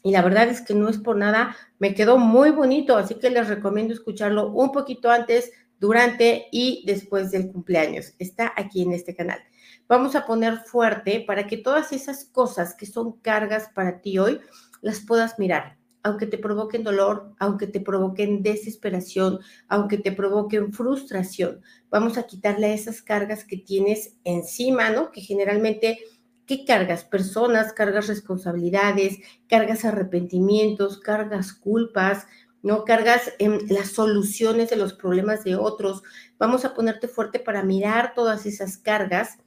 Y 0.02 0.12
la 0.12 0.22
verdad 0.22 0.48
es 0.48 0.60
que 0.60 0.74
no 0.74 0.88
es 0.88 0.98
por 0.98 1.16
nada, 1.16 1.56
me 1.80 1.94
quedó 1.94 2.16
muy 2.16 2.50
bonito, 2.50 2.96
así 2.96 3.16
que 3.16 3.28
les 3.28 3.48
recomiendo 3.48 3.92
escucharlo 3.92 4.52
un 4.52 4.70
poquito 4.70 5.10
antes, 5.10 5.50
durante 5.80 6.46
y 6.52 6.84
después 6.86 7.32
del 7.32 7.50
cumpleaños. 7.50 8.14
Está 8.20 8.52
aquí 8.56 8.82
en 8.82 8.92
este 8.92 9.16
canal. 9.16 9.40
Vamos 9.88 10.14
a 10.14 10.24
poner 10.24 10.58
fuerte 10.58 11.24
para 11.26 11.46
que 11.48 11.56
todas 11.56 11.92
esas 11.92 12.24
cosas 12.24 12.74
que 12.74 12.86
son 12.86 13.18
cargas 13.20 13.68
para 13.74 14.00
ti 14.00 14.18
hoy 14.18 14.40
las 14.80 15.00
puedas 15.00 15.38
mirar 15.38 15.75
aunque 16.06 16.28
te 16.28 16.38
provoquen 16.38 16.84
dolor, 16.84 17.32
aunque 17.40 17.66
te 17.66 17.80
provoquen 17.80 18.44
desesperación, 18.44 19.40
aunque 19.66 19.98
te 19.98 20.12
provoquen 20.12 20.72
frustración. 20.72 21.62
Vamos 21.90 22.16
a 22.16 22.28
quitarle 22.28 22.72
esas 22.72 23.02
cargas 23.02 23.44
que 23.44 23.56
tienes 23.56 24.14
encima, 24.22 24.90
¿no? 24.90 25.10
Que 25.10 25.20
generalmente, 25.20 25.98
¿qué 26.46 26.64
cargas? 26.64 27.02
Personas, 27.02 27.72
cargas 27.72 28.06
responsabilidades, 28.06 29.18
cargas 29.48 29.84
arrepentimientos, 29.84 31.00
cargas 31.00 31.52
culpas, 31.52 32.28
¿no? 32.62 32.84
Cargas 32.84 33.32
en 33.40 33.66
las 33.68 33.88
soluciones 33.88 34.70
de 34.70 34.76
los 34.76 34.92
problemas 34.92 35.42
de 35.42 35.56
otros. 35.56 36.04
Vamos 36.38 36.64
a 36.64 36.72
ponerte 36.72 37.08
fuerte 37.08 37.40
para 37.40 37.64
mirar 37.64 38.14
todas 38.14 38.46
esas 38.46 38.78
cargas 38.78 39.38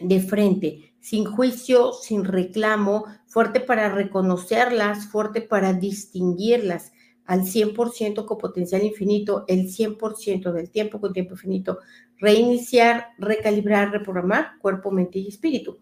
de 0.00 0.20
frente, 0.20 0.94
sin 1.00 1.24
juicio, 1.24 1.92
sin 1.92 2.24
reclamo, 2.24 3.04
fuerte 3.26 3.60
para 3.60 3.88
reconocerlas, 3.88 5.06
fuerte 5.06 5.40
para 5.40 5.72
distinguirlas 5.72 6.92
al 7.24 7.42
100% 7.42 8.24
con 8.24 8.38
potencial 8.38 8.82
infinito, 8.84 9.44
el 9.48 9.68
100% 9.68 10.52
del 10.52 10.70
tiempo 10.70 11.00
con 11.00 11.12
tiempo 11.12 11.34
infinito, 11.34 11.78
reiniciar, 12.18 13.08
recalibrar, 13.18 13.90
reprogramar 13.90 14.58
cuerpo, 14.60 14.90
mente 14.90 15.18
y 15.18 15.28
espíritu. 15.28 15.78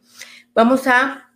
Vamos 0.55 0.87
a 0.87 1.31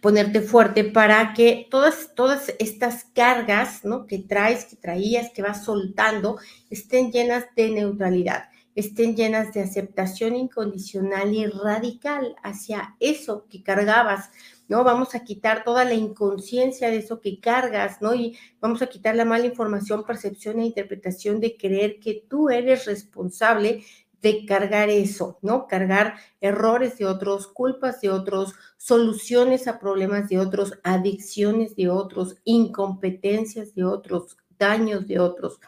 ponerte 0.00 0.40
fuerte 0.40 0.84
para 0.84 1.34
que 1.34 1.66
todas, 1.70 2.14
todas 2.14 2.54
estas 2.58 3.04
cargas 3.14 3.84
¿no? 3.84 4.06
que 4.06 4.18
traes, 4.18 4.64
que 4.64 4.76
traías, 4.76 5.30
que 5.30 5.42
vas 5.42 5.64
soltando, 5.64 6.38
estén 6.70 7.10
llenas 7.10 7.44
de 7.56 7.70
neutralidad 7.70 8.44
estén 8.74 9.16
llenas 9.16 9.52
de 9.52 9.62
aceptación 9.62 10.34
incondicional 10.34 11.32
y 11.34 11.46
radical 11.46 12.34
hacia 12.42 12.96
eso 13.00 13.46
que 13.48 13.62
cargabas, 13.62 14.30
¿no? 14.68 14.84
Vamos 14.84 15.14
a 15.14 15.24
quitar 15.24 15.64
toda 15.64 15.84
la 15.84 15.94
inconsciencia 15.94 16.90
de 16.90 16.96
eso 16.96 17.20
que 17.20 17.40
cargas, 17.40 18.02
¿no? 18.02 18.14
Y 18.14 18.36
vamos 18.60 18.82
a 18.82 18.86
quitar 18.86 19.14
la 19.14 19.24
mala 19.24 19.46
información, 19.46 20.04
percepción 20.04 20.58
e 20.58 20.66
interpretación 20.66 21.40
de 21.40 21.56
creer 21.56 22.00
que 22.00 22.24
tú 22.28 22.50
eres 22.50 22.86
responsable 22.86 23.84
de 24.20 24.46
cargar 24.46 24.88
eso, 24.88 25.38
¿no? 25.42 25.66
Cargar 25.68 26.14
errores 26.40 26.96
de 26.96 27.04
otros, 27.04 27.46
culpas 27.46 28.00
de 28.00 28.10
otros, 28.10 28.54
soluciones 28.78 29.68
a 29.68 29.78
problemas 29.78 30.30
de 30.30 30.38
otros, 30.38 30.78
adicciones 30.82 31.76
de 31.76 31.90
otros, 31.90 32.36
incompetencias 32.44 33.74
de 33.74 33.84
otros, 33.84 34.38
daños 34.58 35.06
de 35.06 35.20
otros 35.20 35.60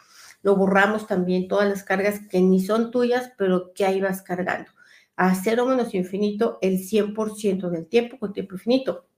lo 0.46 0.54
borramos 0.54 1.08
también 1.08 1.48
todas 1.48 1.68
las 1.68 1.82
cargas 1.82 2.20
que 2.30 2.40
ni 2.40 2.60
son 2.60 2.92
tuyas, 2.92 3.32
pero 3.36 3.74
que 3.74 3.84
ahí 3.84 4.00
vas 4.00 4.22
cargando. 4.22 4.70
A 5.16 5.34
cero 5.34 5.66
menos 5.66 5.92
infinito 5.92 6.58
el 6.62 6.78
100% 6.78 7.68
del 7.68 7.88
tiempo 7.88 8.16
con 8.20 8.32
tiempo 8.32 8.54
infinito. 8.54 9.08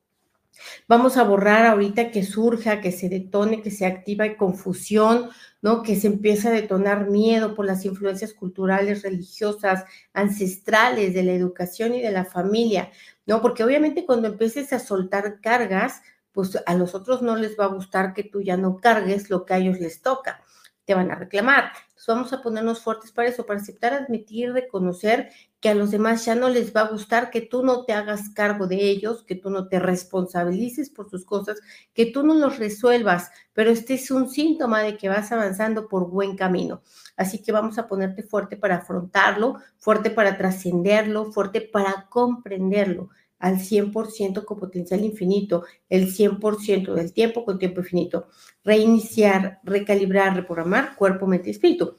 Vamos 0.88 1.18
a 1.18 1.25
borrar 1.25 1.66
ahorita 1.66 2.11
que 2.11 2.23
surja, 2.23 2.80
que 2.80 2.92
se 2.92 3.11
detone, 3.11 3.61
que 3.61 3.70
se 3.70 3.85
activa 3.85 4.38
confusión, 4.38 5.28
¿no? 5.61 5.82
Que 5.82 5.97
se 5.97 6.06
empieza 6.06 6.49
a 6.49 6.52
detonar 6.52 7.11
miedo 7.11 7.54
por 7.54 7.66
las 7.66 7.85
influencias 7.85 8.32
culturales, 8.32 9.02
religiosas, 9.02 9.85
ancestrales, 10.14 11.12
de 11.12 11.25
la 11.25 11.32
educación 11.32 11.94
y 11.94 12.00
de 12.00 12.11
la 12.11 12.25
familia, 12.25 12.90
¿no? 13.26 13.42
Porque 13.42 13.64
obviamente 13.64 14.06
cuando 14.06 14.28
empieces 14.28 14.73
a 14.73 14.78
soltar 14.78 15.42
cargas, 15.42 16.00
pues 16.32 16.58
a 16.64 16.75
los 16.75 16.94
otros 16.94 17.20
no 17.20 17.37
les 17.37 17.61
va 17.61 17.66
a 17.66 17.75
gustar 17.75 18.14
que 18.14 18.25
tú 18.25 18.40
ya 18.40 18.56
no 18.56 18.78
cargues 18.78 19.28
lo 19.28 19.44
que 19.44 19.52
a 19.52 19.58
ellos 19.58 19.78
les 19.78 20.00
toca 20.00 20.42
te 20.88 20.95
van 20.95 21.11
a 21.11 21.16
reclamar. 21.16 21.73
Vamos 22.07 22.33
a 22.33 22.40
ponernos 22.40 22.80
fuertes 22.80 23.12
para 23.12 23.28
eso, 23.28 23.45
para 23.45 23.61
aceptar, 23.61 23.92
admitir, 23.92 24.50
reconocer 24.54 25.28
que 25.61 25.68
a 25.68 25.75
los 25.75 25.90
demás 25.90 26.25
ya 26.25 26.35
no 26.35 26.49
les 26.49 26.75
va 26.75 26.80
a 26.80 26.88
gustar 26.88 27.28
que 27.28 27.42
tú 27.42 27.62
no 27.62 27.85
te 27.85 27.92
hagas 27.92 28.30
cargo 28.30 28.66
de 28.66 28.76
ellos, 28.76 29.23
que 29.25 29.35
tú 29.35 29.50
no 29.50 29.68
te 29.68 29.78
responsabilices 29.78 30.88
por 30.88 31.11
sus 31.11 31.26
cosas, 31.26 31.61
que 31.92 32.07
tú 32.07 32.23
no 32.23 32.33
los 32.33 32.59
resuelvas, 32.59 33.30
pero 33.52 33.68
este 33.68 33.92
es 33.95 34.11
un 34.11 34.30
síntoma 34.30 34.80
de 34.80 34.97
que 34.97 35.11
vas 35.11 35.30
avanzando 35.30 35.88
por 35.88 36.09
buen 36.09 36.35
camino. 36.35 36.80
Así 37.18 37.42
que 37.42 37.52
vamos 37.52 37.76
a 37.76 37.87
ponerte 37.87 38.23
fuerte 38.23 38.57
para 38.57 38.76
afrontarlo, 38.76 39.57
fuerte 39.76 40.09
para 40.09 40.38
trascenderlo, 40.38 41.30
fuerte 41.33 41.61
para 41.61 42.07
comprenderlo 42.09 43.11
al 43.38 43.59
100% 43.59 44.45
con 44.45 44.59
potencial 44.59 45.04
infinito, 45.04 45.64
el 45.88 46.12
100% 46.12 46.95
del 46.95 47.12
tiempo 47.12 47.45
con 47.45 47.59
tiempo 47.59 47.80
infinito. 47.80 48.28
Reiniciar, 48.64 49.61
recalibrar, 49.62 50.35
reprogramar 50.35 50.97
cuerpo, 50.97 51.26
mente 51.26 51.49
y 51.49 51.52
espíritu. 51.52 51.99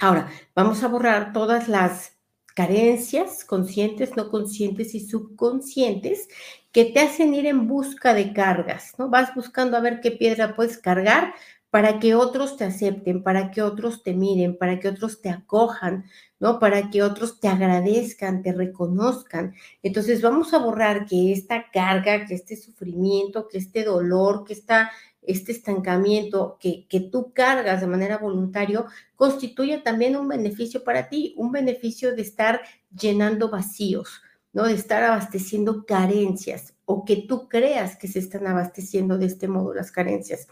Ahora, 0.00 0.28
vamos 0.54 0.82
a 0.82 0.88
borrar 0.88 1.32
todas 1.32 1.68
las 1.68 2.14
carencias 2.54 3.44
conscientes, 3.44 4.16
no 4.16 4.30
conscientes 4.30 4.94
y 4.94 5.00
subconscientes 5.00 6.28
que 6.72 6.84
te 6.86 7.00
hacen 7.00 7.34
ir 7.34 7.46
en 7.46 7.68
busca 7.68 8.14
de 8.14 8.32
cargas, 8.32 8.94
¿no? 8.98 9.08
Vas 9.08 9.34
buscando 9.34 9.76
a 9.76 9.80
ver 9.80 10.00
qué 10.00 10.10
piedra 10.10 10.56
puedes 10.56 10.78
cargar 10.78 11.34
para 11.74 11.98
que 11.98 12.14
otros 12.14 12.56
te 12.56 12.62
acepten, 12.62 13.24
para 13.24 13.50
que 13.50 13.60
otros 13.60 14.04
te 14.04 14.14
miren, 14.14 14.56
para 14.56 14.78
que 14.78 14.86
otros 14.86 15.20
te 15.20 15.28
acojan, 15.28 16.04
¿no? 16.38 16.60
Para 16.60 16.88
que 16.88 17.02
otros 17.02 17.40
te 17.40 17.48
agradezcan, 17.48 18.42
te 18.42 18.52
reconozcan. 18.52 19.54
Entonces 19.82 20.22
vamos 20.22 20.54
a 20.54 20.58
borrar 20.58 21.04
que 21.04 21.32
esta 21.32 21.72
carga, 21.72 22.26
que 22.26 22.34
este 22.34 22.54
sufrimiento, 22.54 23.48
que 23.48 23.58
este 23.58 23.82
dolor, 23.82 24.44
que 24.44 24.52
esta, 24.52 24.92
este 25.20 25.50
estancamiento 25.50 26.58
que, 26.60 26.86
que 26.88 27.00
tú 27.00 27.32
cargas 27.32 27.80
de 27.80 27.88
manera 27.88 28.18
voluntaria, 28.18 28.84
constituya 29.16 29.82
también 29.82 30.14
un 30.14 30.28
beneficio 30.28 30.84
para 30.84 31.08
ti, 31.08 31.34
un 31.36 31.50
beneficio 31.50 32.14
de 32.14 32.22
estar 32.22 32.60
llenando 32.96 33.50
vacíos, 33.50 34.22
¿no? 34.52 34.62
De 34.62 34.74
estar 34.74 35.02
abasteciendo 35.02 35.84
carencias 35.84 36.73
o 36.86 37.04
que 37.04 37.24
tú 37.28 37.48
creas 37.48 37.96
que 37.96 38.08
se 38.08 38.18
están 38.18 38.46
abasteciendo 38.46 39.18
de 39.18 39.26
este 39.26 39.48
modo 39.48 39.72
las 39.74 39.90
carencias. 39.90 40.46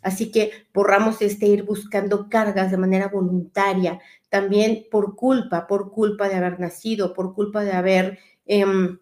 Así 0.00 0.30
que 0.30 0.50
borramos 0.72 1.20
este 1.22 1.46
ir 1.46 1.64
buscando 1.64 2.28
cargas 2.28 2.70
de 2.70 2.76
manera 2.76 3.08
voluntaria, 3.08 4.00
también 4.28 4.86
por 4.90 5.16
culpa, 5.16 5.66
por 5.66 5.90
culpa 5.90 6.28
de 6.28 6.36
haber 6.36 6.60
nacido, 6.60 7.12
por 7.12 7.34
culpa 7.34 7.64
de 7.64 7.72
haber 7.72 8.18
em, 8.46 8.98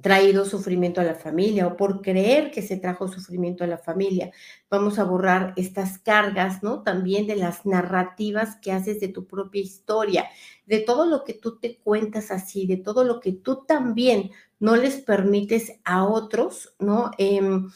traído 0.00 0.44
sufrimiento 0.44 1.00
a 1.00 1.04
la 1.04 1.14
familia 1.14 1.66
o 1.66 1.76
por 1.76 2.02
creer 2.02 2.50
que 2.50 2.62
se 2.62 2.76
trajo 2.76 3.08
sufrimiento 3.08 3.64
a 3.64 3.66
la 3.66 3.78
familia. 3.78 4.30
Vamos 4.70 4.98
a 4.98 5.04
borrar 5.04 5.54
estas 5.56 5.98
cargas, 5.98 6.62
¿no? 6.62 6.82
También 6.82 7.26
de 7.26 7.36
las 7.36 7.66
narrativas 7.66 8.56
que 8.56 8.72
haces 8.72 9.00
de 9.00 9.08
tu 9.08 9.26
propia 9.26 9.60
historia, 9.60 10.26
de 10.66 10.80
todo 10.80 11.06
lo 11.06 11.24
que 11.24 11.34
tú 11.34 11.58
te 11.58 11.78
cuentas 11.78 12.30
así, 12.30 12.66
de 12.66 12.76
todo 12.76 13.04
lo 13.04 13.20
que 13.20 13.32
tú 13.32 13.64
también 13.66 14.30
no 14.60 14.76
les 14.76 14.96
permites 14.96 15.72
a 15.84 16.04
otros, 16.04 16.74
¿no? 16.78 17.10
Em, 17.18 17.68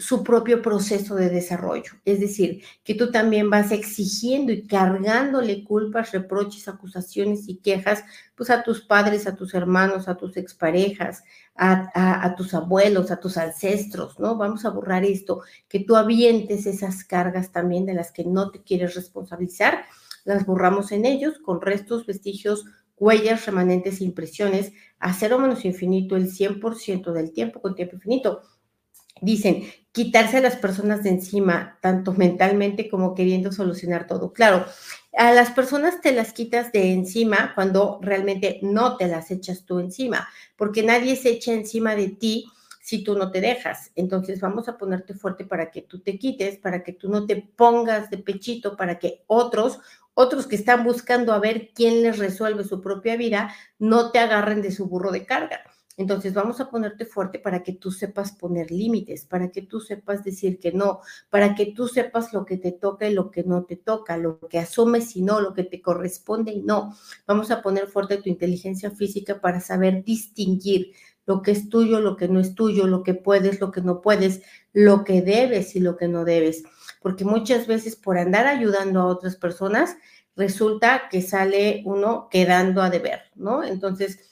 su 0.00 0.24
propio 0.24 0.62
proceso 0.62 1.14
de 1.14 1.28
desarrollo. 1.28 1.92
Es 2.06 2.20
decir, 2.20 2.64
que 2.82 2.94
tú 2.94 3.10
también 3.10 3.50
vas 3.50 3.70
exigiendo 3.70 4.50
y 4.50 4.66
cargándole 4.66 5.62
culpas, 5.62 6.12
reproches, 6.12 6.68
acusaciones 6.68 7.48
y 7.48 7.58
quejas, 7.58 8.02
pues 8.34 8.48
a 8.48 8.62
tus 8.62 8.80
padres, 8.80 9.26
a 9.26 9.36
tus 9.36 9.52
hermanos, 9.52 10.08
a 10.08 10.16
tus 10.16 10.38
exparejas, 10.38 11.22
a, 11.54 12.24
a, 12.24 12.34
tus 12.34 12.54
abuelos, 12.54 13.10
a 13.10 13.20
tus 13.20 13.36
ancestros, 13.36 14.18
¿no? 14.18 14.36
Vamos 14.36 14.64
a 14.64 14.70
borrar 14.70 15.04
esto, 15.04 15.42
que 15.68 15.80
tú 15.80 15.96
avientes 15.96 16.64
esas 16.64 17.04
cargas 17.04 17.52
también 17.52 17.84
de 17.84 17.92
las 17.92 18.10
que 18.10 18.24
no 18.24 18.50
te 18.50 18.62
quieres 18.62 18.94
responsabilizar, 18.94 19.84
las 20.24 20.46
borramos 20.46 20.92
en 20.92 21.04
ellos 21.04 21.38
con 21.38 21.60
restos, 21.60 22.06
vestigios, 22.06 22.64
huellas, 23.00 23.46
remanentes 23.46 24.00
e 24.00 24.04
impresiones, 24.04 24.72
a 25.00 25.12
cero 25.12 25.38
menos 25.38 25.64
infinito 25.64 26.14
el 26.16 26.30
100% 26.30 27.12
del 27.12 27.32
tiempo 27.32 27.60
con 27.60 27.74
tiempo 27.74 27.96
infinito 27.96 28.42
dicen, 29.20 29.64
quitarse 29.92 30.38
a 30.38 30.40
las 30.40 30.56
personas 30.56 31.02
de 31.02 31.10
encima, 31.10 31.78
tanto 31.82 32.12
mentalmente 32.12 32.88
como 32.88 33.14
queriendo 33.14 33.52
solucionar 33.52 34.06
todo. 34.06 34.32
Claro, 34.32 34.64
a 35.16 35.32
las 35.32 35.50
personas 35.50 36.00
te 36.00 36.12
las 36.12 36.32
quitas 36.32 36.72
de 36.72 36.92
encima 36.92 37.52
cuando 37.54 37.98
realmente 38.02 38.60
no 38.62 38.96
te 38.96 39.08
las 39.08 39.30
echas 39.30 39.64
tú 39.64 39.78
encima, 39.78 40.28
porque 40.56 40.82
nadie 40.82 41.16
se 41.16 41.30
echa 41.30 41.52
encima 41.52 41.94
de 41.96 42.08
ti 42.08 42.46
si 42.82 43.04
tú 43.04 43.16
no 43.16 43.30
te 43.30 43.40
dejas. 43.40 43.92
Entonces 43.94 44.40
vamos 44.40 44.68
a 44.68 44.78
ponerte 44.78 45.14
fuerte 45.14 45.44
para 45.44 45.70
que 45.70 45.82
tú 45.82 46.00
te 46.00 46.18
quites, 46.18 46.58
para 46.58 46.82
que 46.82 46.92
tú 46.92 47.08
no 47.08 47.26
te 47.26 47.36
pongas 47.36 48.10
de 48.10 48.18
pechito, 48.18 48.76
para 48.76 48.98
que 48.98 49.24
otros, 49.26 49.80
otros 50.14 50.46
que 50.46 50.56
están 50.56 50.84
buscando 50.84 51.32
a 51.32 51.38
ver 51.38 51.70
quién 51.74 52.02
les 52.02 52.18
resuelve 52.18 52.64
su 52.64 52.80
propia 52.80 53.16
vida, 53.16 53.54
no 53.78 54.10
te 54.10 54.18
agarren 54.18 54.62
de 54.62 54.72
su 54.72 54.86
burro 54.86 55.12
de 55.12 55.24
carga. 55.24 55.60
Entonces 55.96 56.32
vamos 56.32 56.60
a 56.60 56.70
ponerte 56.70 57.04
fuerte 57.04 57.38
para 57.38 57.62
que 57.62 57.72
tú 57.72 57.90
sepas 57.90 58.32
poner 58.32 58.70
límites, 58.70 59.26
para 59.26 59.50
que 59.50 59.60
tú 59.60 59.80
sepas 59.80 60.24
decir 60.24 60.58
que 60.58 60.72
no, 60.72 61.00
para 61.28 61.54
que 61.54 61.66
tú 61.66 61.88
sepas 61.88 62.32
lo 62.32 62.46
que 62.46 62.56
te 62.56 62.72
toca 62.72 63.06
y 63.06 63.12
lo 63.12 63.30
que 63.30 63.42
no 63.44 63.64
te 63.64 63.76
toca, 63.76 64.16
lo 64.16 64.40
que 64.48 64.58
asumes 64.58 65.14
y 65.14 65.20
no, 65.20 65.40
lo 65.40 65.52
que 65.52 65.64
te 65.64 65.82
corresponde 65.82 66.52
y 66.52 66.62
no. 66.62 66.96
Vamos 67.26 67.50
a 67.50 67.60
poner 67.60 67.86
fuerte 67.86 68.16
tu 68.16 68.30
inteligencia 68.30 68.90
física 68.90 69.42
para 69.42 69.60
saber 69.60 70.02
distinguir 70.02 70.92
lo 71.26 71.42
que 71.42 71.50
es 71.50 71.68
tuyo, 71.68 72.00
lo 72.00 72.16
que 72.16 72.28
no 72.28 72.40
es 72.40 72.54
tuyo, 72.54 72.86
lo 72.86 73.02
que 73.02 73.12
puedes, 73.12 73.60
lo 73.60 73.70
que 73.70 73.82
no 73.82 74.00
puedes, 74.00 74.40
lo 74.72 75.04
que 75.04 75.20
debes 75.20 75.76
y 75.76 75.80
lo 75.80 75.98
que 75.98 76.08
no 76.08 76.24
debes. 76.24 76.62
Porque 77.00 77.24
muchas 77.24 77.66
veces 77.66 77.96
por 77.96 78.18
andar 78.18 78.46
ayudando 78.46 79.00
a 79.00 79.06
otras 79.06 79.36
personas, 79.36 79.96
resulta 80.36 81.08
que 81.10 81.22
sale 81.22 81.82
uno 81.84 82.28
quedando 82.30 82.82
a 82.82 82.90
deber, 82.90 83.22
¿no? 83.34 83.64
Entonces, 83.64 84.30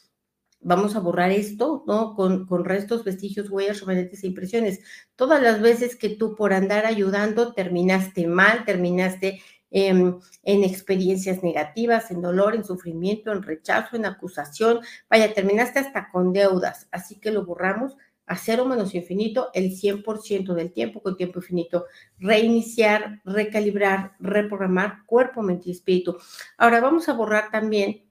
vamos 0.61 0.97
a 0.97 1.01
borrar 1.01 1.31
esto, 1.31 1.85
¿no? 1.87 2.15
Con, 2.15 2.47
restos, 2.65 3.05
vestigios, 3.05 3.51
huellas, 3.51 3.81
remanentes 3.81 4.25
e 4.25 4.27
impresiones. 4.27 4.81
Todas 5.17 5.43
las 5.43 5.61
veces 5.61 5.97
que 5.97 6.11
tú 6.11 6.35
por 6.35 6.53
andar 6.53 6.87
ayudando 6.87 7.55
terminaste 7.55 8.27
mal, 8.27 8.65
terminaste 8.65 9.43
en 9.71 10.21
experiencias 10.43 11.43
negativas, 11.43 12.11
en 12.11 12.23
dolor, 12.23 12.55
en 12.55 12.65
sufrimiento, 12.65 13.31
en 13.33 13.43
rechazo, 13.43 13.97
en 13.97 14.07
acusación, 14.07 14.81
vaya, 15.11 15.35
terminaste 15.35 15.79
hasta 15.79 16.11
con 16.11 16.33
deudas. 16.33 16.89
Así 16.91 17.21
que 17.21 17.31
lo 17.31 17.45
borramos 17.45 17.97
a 18.29 18.37
cero 18.37 18.65
menos 18.65 18.95
infinito 18.95 19.51
el 19.55 19.73
100% 19.73 20.55
del 20.55 20.73
tiempo 20.73 21.03
con 21.03 21.17
tiempo 21.17 21.39
infinito. 21.39 21.87
Reiniciar, 22.19 23.21
recalibrar, 23.25 24.13
reprogramar 24.21 25.05
cuerpo, 25.07 25.43
mente 25.43 25.71
y 25.71 25.73
espíritu. 25.73 26.17
Ahora 26.57 26.81
vamos 26.81 27.09
a 27.09 27.15
borrar 27.15 27.51
también 27.51 28.05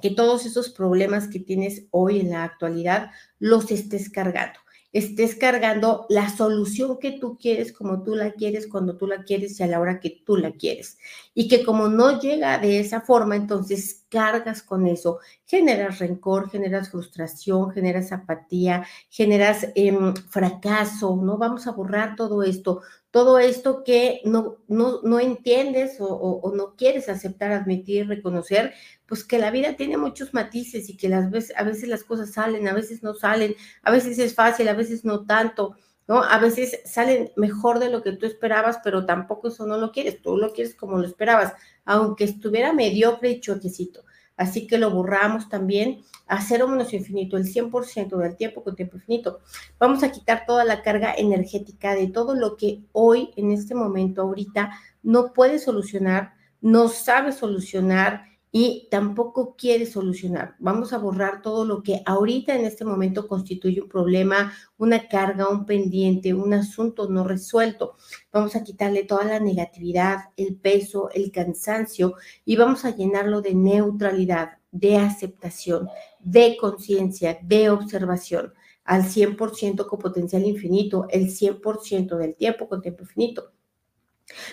que 0.00 0.10
todos 0.10 0.46
esos 0.46 0.70
problemas 0.70 1.28
que 1.28 1.38
tienes 1.38 1.86
hoy 1.90 2.20
en 2.20 2.30
la 2.30 2.44
actualidad 2.44 3.10
los 3.38 3.70
estés 3.70 4.08
cargando. 4.10 4.58
Estés 4.92 5.34
cargando 5.36 6.06
la 6.10 6.28
solución 6.28 6.98
que 6.98 7.12
tú 7.12 7.38
quieres, 7.38 7.72
como 7.72 8.02
tú 8.02 8.14
la 8.14 8.32
quieres, 8.32 8.66
cuando 8.66 8.96
tú 8.96 9.06
la 9.06 9.24
quieres 9.24 9.58
y 9.58 9.62
a 9.62 9.66
la 9.66 9.80
hora 9.80 10.00
que 10.00 10.22
tú 10.24 10.36
la 10.36 10.52
quieres. 10.52 10.98
Y 11.34 11.48
que 11.48 11.64
como 11.64 11.88
no 11.88 12.20
llega 12.20 12.58
de 12.58 12.78
esa 12.78 13.00
forma, 13.00 13.36
entonces 13.36 14.04
cargas 14.10 14.62
con 14.62 14.86
eso, 14.86 15.20
generas 15.46 15.98
rencor, 15.98 16.50
generas 16.50 16.90
frustración, 16.90 17.70
generas 17.72 18.12
apatía, 18.12 18.86
generas 19.08 19.68
em, 19.74 20.14
fracaso, 20.14 21.16
¿no? 21.16 21.38
Vamos 21.38 21.66
a 21.66 21.72
borrar 21.72 22.14
todo 22.14 22.42
esto, 22.42 22.82
todo 23.10 23.38
esto 23.38 23.84
que 23.84 24.20
no, 24.24 24.58
no, 24.68 25.00
no 25.02 25.20
entiendes 25.20 26.00
o, 26.00 26.08
o, 26.08 26.54
no 26.54 26.76
quieres 26.76 27.08
aceptar, 27.08 27.52
admitir, 27.52 28.08
reconocer, 28.08 28.74
pues 29.12 29.24
que 29.24 29.38
la 29.38 29.50
vida 29.50 29.76
tiene 29.76 29.98
muchos 29.98 30.32
matices 30.32 30.88
y 30.88 30.96
que 30.96 31.12
a 31.12 31.20
veces 31.28 31.86
las 31.86 32.02
cosas 32.02 32.32
salen, 32.32 32.66
a 32.66 32.72
veces 32.72 33.02
no 33.02 33.12
salen, 33.12 33.54
a 33.82 33.90
veces 33.90 34.18
es 34.18 34.34
fácil, 34.34 34.70
a 34.70 34.72
veces 34.72 35.04
no 35.04 35.26
tanto. 35.26 35.76
¿no? 36.08 36.22
A 36.22 36.38
veces 36.38 36.80
salen 36.86 37.30
mejor 37.36 37.78
de 37.78 37.90
lo 37.90 38.02
que 38.02 38.12
tú 38.12 38.24
esperabas, 38.24 38.78
pero 38.82 39.04
tampoco 39.04 39.48
eso 39.48 39.66
no 39.66 39.76
lo 39.76 39.92
quieres, 39.92 40.22
tú 40.22 40.38
lo 40.38 40.54
quieres 40.54 40.74
como 40.74 40.96
lo 40.96 41.06
esperabas, 41.06 41.52
aunque 41.84 42.24
estuviera 42.24 42.72
mediocre 42.72 43.28
y 43.32 43.40
choquecito. 43.40 44.02
Así 44.38 44.66
que 44.66 44.78
lo 44.78 44.90
borramos 44.90 45.50
también 45.50 46.00
a 46.26 46.40
cero 46.40 46.66
menos 46.66 46.94
infinito, 46.94 47.36
el 47.36 47.44
100% 47.44 48.16
del 48.16 48.36
tiempo 48.38 48.64
con 48.64 48.76
tiempo 48.76 48.96
infinito. 48.96 49.40
Vamos 49.78 50.02
a 50.02 50.10
quitar 50.10 50.46
toda 50.46 50.64
la 50.64 50.80
carga 50.80 51.12
energética 51.14 51.94
de 51.94 52.06
todo 52.06 52.34
lo 52.34 52.56
que 52.56 52.80
hoy, 52.92 53.28
en 53.36 53.52
este 53.52 53.74
momento, 53.74 54.22
ahorita, 54.22 54.70
no 55.02 55.34
puede 55.34 55.58
solucionar, 55.58 56.32
no 56.62 56.88
sabe 56.88 57.32
solucionar, 57.32 58.31
y 58.54 58.86
tampoco 58.90 59.56
quiere 59.56 59.86
solucionar. 59.86 60.56
Vamos 60.58 60.92
a 60.92 60.98
borrar 60.98 61.40
todo 61.40 61.64
lo 61.64 61.82
que 61.82 62.02
ahorita 62.04 62.54
en 62.54 62.66
este 62.66 62.84
momento 62.84 63.26
constituye 63.26 63.80
un 63.80 63.88
problema, 63.88 64.52
una 64.76 65.08
carga, 65.08 65.48
un 65.48 65.64
pendiente, 65.64 66.34
un 66.34 66.52
asunto 66.52 67.08
no 67.08 67.24
resuelto. 67.24 67.96
Vamos 68.30 68.54
a 68.54 68.62
quitarle 68.62 69.04
toda 69.04 69.24
la 69.24 69.40
negatividad, 69.40 70.18
el 70.36 70.54
peso, 70.54 71.08
el 71.14 71.32
cansancio 71.32 72.14
y 72.44 72.56
vamos 72.56 72.84
a 72.84 72.94
llenarlo 72.94 73.40
de 73.40 73.54
neutralidad, 73.54 74.58
de 74.70 74.98
aceptación, 74.98 75.88
de 76.20 76.58
conciencia, 76.60 77.38
de 77.42 77.70
observación 77.70 78.52
al 78.84 79.04
100% 79.04 79.86
con 79.86 79.98
potencial 79.98 80.44
infinito, 80.44 81.06
el 81.08 81.30
100% 81.30 82.18
del 82.18 82.34
tiempo 82.34 82.68
con 82.68 82.82
tiempo 82.82 83.02
infinito. 83.04 83.52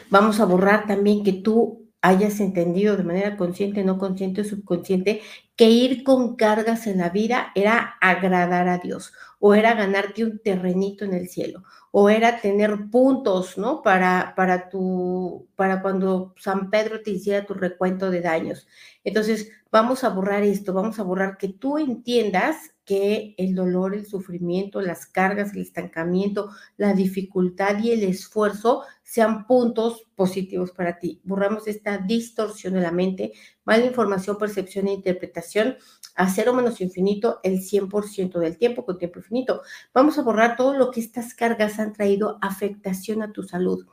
Vamos 0.09 0.39
a 0.39 0.45
borrar 0.45 0.88
también 0.88 1.23
que 1.23 1.33
tú 1.33 1.88
hayas 2.01 2.39
entendido 2.39 2.95
de 2.97 3.03
manera 3.03 3.38
consciente, 3.38 3.83
no 3.83 3.97
consciente 3.97 4.43
subconsciente, 4.43 5.21
que 5.55 5.69
ir 5.69 6.03
con 6.03 6.35
cargas 6.35 6.88
en 6.88 6.99
la 6.99 7.09
vida 7.09 7.51
era 7.55 7.97
agradar 8.01 8.67
a 8.69 8.77
Dios, 8.77 9.13
o 9.39 9.53
era 9.53 9.73
ganarte 9.73 10.23
un 10.23 10.39
terrenito 10.39 11.03
en 11.05 11.13
el 11.13 11.27
cielo, 11.27 11.63
o 11.91 12.09
era 12.09 12.39
tener 12.39 12.89
puntos, 12.89 13.57
¿no? 13.57 13.81
Para, 13.81 14.33
para 14.35 14.69
tu, 14.69 15.47
para 15.55 15.81
cuando 15.81 16.33
San 16.38 16.69
Pedro 16.69 17.01
te 17.01 17.12
hiciera 17.12 17.45
tu 17.45 17.53
recuento 17.53 18.09
de 18.09 18.21
daños. 18.21 18.67
Entonces, 19.03 19.51
vamos 19.71 20.03
a 20.03 20.09
borrar 20.09 20.43
esto, 20.43 20.73
vamos 20.73 20.99
a 20.99 21.03
borrar 21.03 21.38
que 21.38 21.49
tú 21.49 21.77
entiendas 21.77 22.73
que 22.89 23.36
el 23.38 23.54
dolor, 23.54 23.93
el 23.93 24.08
sufrimiento, 24.08 24.82
las 24.82 25.06
cargas, 25.06 25.54
el 25.54 25.62
estancamiento, 25.62 26.49
la 26.75 26.95
dificultad 26.95 27.78
y 27.84 27.91
el 27.91 28.02
esfuerzo 28.02 28.82
sean 29.04 29.45
puntos 29.45 30.08
positivos 30.15 30.71
para 30.71 30.97
ti. 30.97 31.21
Borramos 31.23 31.67
esta 31.67 31.99
distorsión 31.99 32.73
de 32.73 32.82
la 32.82 32.91
mente, 32.91 33.34
mala 33.63 33.86
información, 33.86 34.39
percepción 34.39 34.88
e 34.88 34.93
interpretación 34.93 35.75
a 36.15 36.32
cero 36.32 36.56
menos 36.56 36.82
infinito 36.82 37.39
el 37.43 37.60
100% 37.60 38.39
del 38.39 38.58
tiempo 38.58 38.84
con 38.84 38.97
tiempo 38.97 39.19
infinito. 39.19 39.62
Vamos 39.93 40.17
a 40.17 40.23
borrar 40.23 40.56
todo 40.56 40.73
lo 40.73 40.89
que 40.89 40.99
estas 40.99 41.36
cargas 41.36 41.78
han 41.78 41.93
traído 41.93 42.39
afectación 42.41 43.21
a 43.21 43.32
tu 43.32 43.43
salud, 43.43 43.86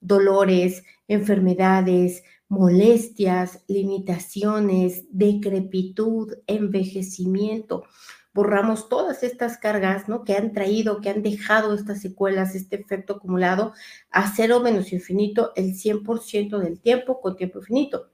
dolores, 0.00 0.82
enfermedades, 1.06 2.24
molestias, 2.48 3.62
limitaciones, 3.68 5.04
decrepitud, 5.12 6.34
envejecimiento 6.48 7.84
borramos 8.32 8.88
todas 8.88 9.22
estas 9.22 9.58
cargas, 9.58 10.08
¿no? 10.08 10.24
Que 10.24 10.36
han 10.36 10.52
traído, 10.52 11.00
que 11.00 11.10
han 11.10 11.22
dejado 11.22 11.74
estas 11.74 12.00
secuelas, 12.00 12.54
este 12.54 12.76
efecto 12.76 13.14
acumulado 13.14 13.72
a 14.10 14.32
cero 14.34 14.60
menos 14.60 14.92
infinito 14.92 15.52
el 15.56 15.74
100% 15.74 16.58
del 16.58 16.80
tiempo 16.80 17.20
con 17.20 17.36
tiempo 17.36 17.58
infinito. 17.58 18.10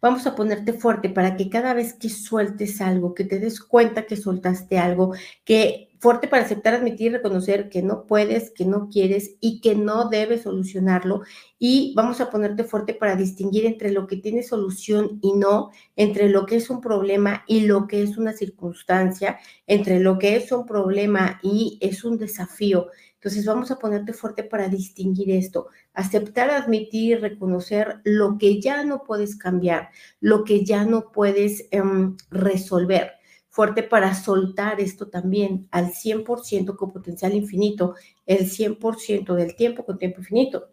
Vamos 0.00 0.26
a 0.26 0.34
ponerte 0.34 0.72
fuerte 0.72 1.08
para 1.10 1.36
que 1.36 1.48
cada 1.48 1.74
vez 1.74 1.94
que 1.94 2.08
sueltes 2.08 2.80
algo, 2.80 3.14
que 3.14 3.24
te 3.24 3.38
des 3.38 3.60
cuenta 3.60 4.06
que 4.06 4.16
soltaste 4.16 4.78
algo, 4.78 5.14
que 5.44 5.89
fuerte 6.00 6.28
para 6.28 6.44
aceptar, 6.44 6.72
admitir 6.72 7.12
y 7.12 7.16
reconocer 7.16 7.68
que 7.68 7.82
no 7.82 8.06
puedes, 8.06 8.50
que 8.50 8.64
no 8.64 8.88
quieres 8.88 9.36
y 9.38 9.60
que 9.60 9.74
no 9.74 10.08
debes 10.08 10.42
solucionarlo. 10.42 11.22
Y 11.58 11.92
vamos 11.94 12.22
a 12.22 12.30
ponerte 12.30 12.64
fuerte 12.64 12.94
para 12.94 13.16
distinguir 13.16 13.66
entre 13.66 13.92
lo 13.92 14.06
que 14.06 14.16
tiene 14.16 14.42
solución 14.42 15.18
y 15.20 15.34
no, 15.34 15.70
entre 15.96 16.30
lo 16.30 16.46
que 16.46 16.56
es 16.56 16.70
un 16.70 16.80
problema 16.80 17.44
y 17.46 17.60
lo 17.66 17.86
que 17.86 18.02
es 18.02 18.16
una 18.16 18.32
circunstancia, 18.32 19.38
entre 19.66 20.00
lo 20.00 20.18
que 20.18 20.36
es 20.36 20.50
un 20.52 20.64
problema 20.64 21.38
y 21.42 21.78
es 21.82 22.02
un 22.02 22.16
desafío. 22.16 22.88
Entonces 23.16 23.44
vamos 23.44 23.70
a 23.70 23.78
ponerte 23.78 24.14
fuerte 24.14 24.42
para 24.42 24.68
distinguir 24.68 25.30
esto, 25.30 25.68
aceptar, 25.92 26.50
admitir 26.50 27.10
y 27.10 27.14
reconocer 27.16 28.00
lo 28.04 28.38
que 28.38 28.58
ya 28.58 28.82
no 28.84 29.02
puedes 29.02 29.36
cambiar, 29.36 29.90
lo 30.20 30.44
que 30.44 30.64
ya 30.64 30.86
no 30.86 31.12
puedes 31.12 31.66
em, 31.70 32.16
resolver 32.30 33.19
fuerte 33.60 33.82
para 33.82 34.14
soltar 34.14 34.80
esto 34.80 35.10
también 35.10 35.68
al 35.70 35.92
100% 35.92 36.76
con 36.76 36.90
potencial 36.90 37.34
infinito, 37.34 37.94
el 38.24 38.50
100% 38.50 39.34
del 39.34 39.54
tiempo 39.54 39.84
con 39.84 39.98
tiempo 39.98 40.20
infinito. 40.20 40.70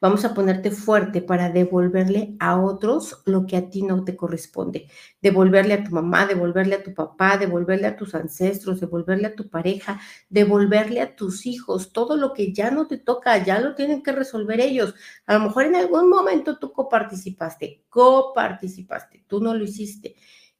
Vamos 0.00 0.24
a 0.24 0.32
ponerte 0.32 0.70
fuerte 0.70 1.22
para 1.22 1.50
devolverle 1.50 2.36
a 2.38 2.56
otros 2.60 3.20
lo 3.26 3.46
que 3.46 3.56
a 3.56 3.68
ti 3.68 3.82
no 3.82 4.04
te 4.04 4.14
corresponde. 4.14 4.86
Devolverle 5.20 5.74
a 5.74 5.82
tu 5.82 5.90
mamá, 5.90 6.24
devolverle 6.24 6.76
a 6.76 6.84
tu 6.84 6.94
papá, 6.94 7.36
devolverle 7.36 7.88
a 7.88 7.96
tus 7.96 8.14
ancestros, 8.14 8.78
devolverle 8.78 9.26
a 9.26 9.34
tu 9.34 9.50
pareja, 9.50 10.00
devolverle 10.28 11.00
a 11.00 11.16
tus 11.16 11.46
hijos. 11.46 11.92
Todo 11.92 12.16
lo 12.16 12.32
que 12.32 12.52
ya 12.52 12.70
no 12.70 12.86
te 12.86 12.98
toca, 12.98 13.44
ya 13.44 13.58
lo 13.58 13.74
tienen 13.74 14.04
que 14.04 14.12
resolver 14.12 14.60
ellos. 14.60 14.94
A 15.26 15.34
lo 15.34 15.40
mejor 15.40 15.64
en 15.64 15.74
algún 15.74 16.08
momento 16.08 16.60
tú 16.60 16.72
coparticipaste, 16.72 17.82
coparticipaste, 17.88 19.24
tú 19.26 19.40
no 19.40 19.52
lo 19.52 19.64
hiciste 19.64 20.14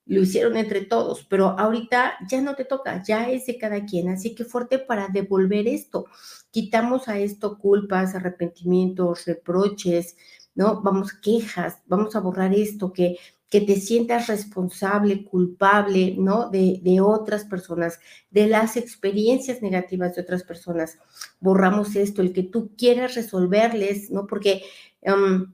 lo 0.08 0.22
hicieron 0.22 0.56
entre 0.56 0.80
todos, 0.80 1.24
pero 1.28 1.58
ahorita 1.58 2.14
ya 2.30 2.40
no 2.40 2.54
te 2.54 2.64
toca, 2.64 3.02
ya 3.02 3.30
es 3.30 3.44
de 3.44 3.58
cada 3.58 3.84
quien, 3.84 4.08
así 4.08 4.34
que 4.34 4.44
fuerte 4.44 4.78
para 4.78 5.08
devolver 5.08 5.68
esto. 5.68 6.06
Quitamos 6.50 7.08
a 7.08 7.18
esto 7.18 7.58
culpas, 7.58 8.14
arrepentimientos, 8.14 9.26
reproches, 9.26 10.16
¿no? 10.54 10.80
Vamos, 10.80 11.12
quejas, 11.12 11.82
vamos 11.86 12.16
a 12.16 12.20
borrar 12.20 12.54
esto, 12.54 12.90
que, 12.90 13.18
que 13.50 13.60
te 13.60 13.76
sientas 13.76 14.28
responsable, 14.28 15.24
culpable, 15.24 16.16
¿no? 16.18 16.48
De, 16.48 16.80
de 16.82 17.02
otras 17.02 17.44
personas, 17.44 18.00
de 18.30 18.46
las 18.46 18.78
experiencias 18.78 19.60
negativas 19.60 20.16
de 20.16 20.22
otras 20.22 20.42
personas. 20.42 20.98
Borramos 21.38 21.96
esto, 21.96 22.22
el 22.22 22.32
que 22.32 22.44
tú 22.44 22.72
quieras 22.78 23.14
resolverles, 23.14 24.10
¿no? 24.10 24.26
Porque... 24.26 24.62
Um, 25.02 25.52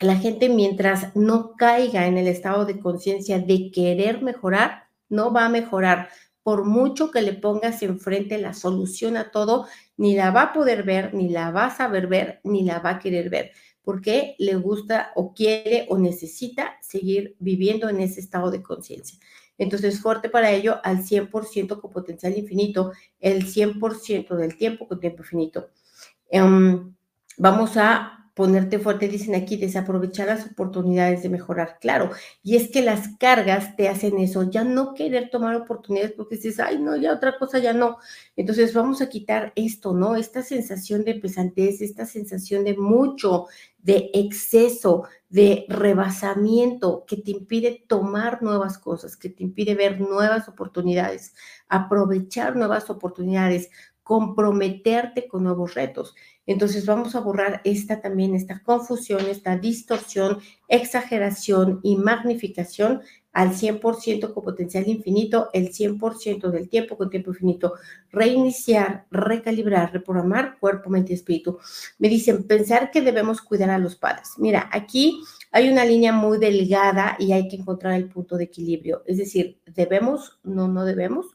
la 0.00 0.16
gente 0.16 0.48
mientras 0.48 1.14
no 1.14 1.54
caiga 1.56 2.06
en 2.06 2.16
el 2.16 2.26
estado 2.26 2.64
de 2.64 2.80
conciencia 2.80 3.38
de 3.38 3.70
querer 3.70 4.22
mejorar, 4.22 4.88
no 5.10 5.32
va 5.32 5.44
a 5.44 5.50
mejorar. 5.50 6.08
Por 6.42 6.64
mucho 6.64 7.10
que 7.10 7.20
le 7.20 7.34
pongas 7.34 7.82
enfrente 7.82 8.38
la 8.38 8.54
solución 8.54 9.18
a 9.18 9.30
todo, 9.30 9.66
ni 9.98 10.14
la 10.14 10.30
va 10.30 10.42
a 10.42 10.52
poder 10.54 10.84
ver, 10.84 11.12
ni 11.12 11.28
la 11.28 11.50
va 11.50 11.66
a 11.66 11.76
saber 11.76 12.06
ver, 12.06 12.40
ni 12.44 12.64
la 12.64 12.78
va 12.78 12.90
a 12.90 12.98
querer 12.98 13.28
ver, 13.28 13.52
porque 13.82 14.36
le 14.38 14.56
gusta 14.56 15.12
o 15.16 15.34
quiere 15.34 15.86
o 15.90 15.98
necesita 15.98 16.78
seguir 16.80 17.36
viviendo 17.38 17.90
en 17.90 18.00
ese 18.00 18.20
estado 18.20 18.50
de 18.50 18.62
conciencia. 18.62 19.18
Entonces, 19.58 20.00
fuerte 20.00 20.30
para 20.30 20.50
ello 20.50 20.80
al 20.82 21.04
100% 21.04 21.78
con 21.78 21.90
potencial 21.90 22.38
infinito, 22.38 22.92
el 23.20 23.44
100% 23.46 24.34
del 24.34 24.56
tiempo 24.56 24.88
con 24.88 24.98
tiempo 24.98 25.22
infinito. 25.22 25.68
Em, 26.30 26.94
vamos 27.36 27.76
a 27.76 28.19
ponerte 28.40 28.78
fuerte, 28.78 29.06
dicen 29.06 29.34
aquí, 29.34 29.58
desaprovechar 29.58 30.28
las 30.28 30.46
oportunidades 30.46 31.22
de 31.22 31.28
mejorar. 31.28 31.76
Claro, 31.78 32.10
y 32.42 32.56
es 32.56 32.70
que 32.70 32.80
las 32.80 33.08
cargas 33.18 33.76
te 33.76 33.86
hacen 33.90 34.18
eso, 34.18 34.50
ya 34.50 34.64
no 34.64 34.94
querer 34.94 35.28
tomar 35.28 35.54
oportunidades 35.56 36.12
porque 36.12 36.36
dices, 36.36 36.58
ay, 36.58 36.78
no, 36.78 36.96
ya 36.96 37.12
otra 37.12 37.36
cosa 37.38 37.58
ya 37.58 37.74
no. 37.74 37.98
Entonces 38.36 38.72
vamos 38.72 39.02
a 39.02 39.10
quitar 39.10 39.52
esto, 39.56 39.92
¿no? 39.92 40.16
Esta 40.16 40.42
sensación 40.42 41.04
de 41.04 41.16
pesantez, 41.16 41.82
esta 41.82 42.06
sensación 42.06 42.64
de 42.64 42.78
mucho, 42.78 43.44
de 43.76 44.08
exceso, 44.14 45.04
de 45.28 45.66
rebasamiento 45.68 47.04
que 47.06 47.18
te 47.18 47.32
impide 47.32 47.84
tomar 47.86 48.42
nuevas 48.42 48.78
cosas, 48.78 49.18
que 49.18 49.28
te 49.28 49.42
impide 49.42 49.74
ver 49.74 50.00
nuevas 50.00 50.48
oportunidades, 50.48 51.34
aprovechar 51.68 52.56
nuevas 52.56 52.88
oportunidades, 52.88 53.68
comprometerte 54.02 55.28
con 55.28 55.44
nuevos 55.44 55.74
retos. 55.74 56.14
Entonces 56.50 56.84
vamos 56.84 57.14
a 57.14 57.20
borrar 57.20 57.60
esta 57.62 58.00
también, 58.00 58.34
esta 58.34 58.58
confusión, 58.64 59.20
esta 59.26 59.56
distorsión, 59.56 60.40
exageración 60.66 61.78
y 61.84 61.94
magnificación 61.94 63.02
al 63.32 63.50
100% 63.52 64.34
con 64.34 64.42
potencial 64.42 64.88
infinito, 64.88 65.48
el 65.52 65.70
100% 65.70 66.50
del 66.50 66.68
tiempo 66.68 66.96
con 66.96 67.08
tiempo 67.08 67.30
infinito. 67.30 67.74
Reiniciar, 68.10 69.06
recalibrar, 69.12 69.92
reprogramar 69.92 70.58
cuerpo, 70.58 70.90
mente 70.90 71.12
y 71.12 71.14
espíritu. 71.14 71.60
Me 72.00 72.08
dicen, 72.08 72.42
pensar 72.42 72.90
que 72.90 73.00
debemos 73.00 73.40
cuidar 73.42 73.70
a 73.70 73.78
los 73.78 73.94
padres. 73.94 74.30
Mira, 74.38 74.68
aquí 74.72 75.22
hay 75.52 75.68
una 75.68 75.84
línea 75.84 76.12
muy 76.12 76.38
delgada 76.38 77.14
y 77.20 77.30
hay 77.30 77.46
que 77.46 77.54
encontrar 77.58 77.94
el 77.94 78.08
punto 78.08 78.36
de 78.36 78.44
equilibrio. 78.44 79.04
Es 79.06 79.18
decir, 79.18 79.60
debemos, 79.66 80.40
no, 80.42 80.66
no 80.66 80.84
debemos. 80.84 81.26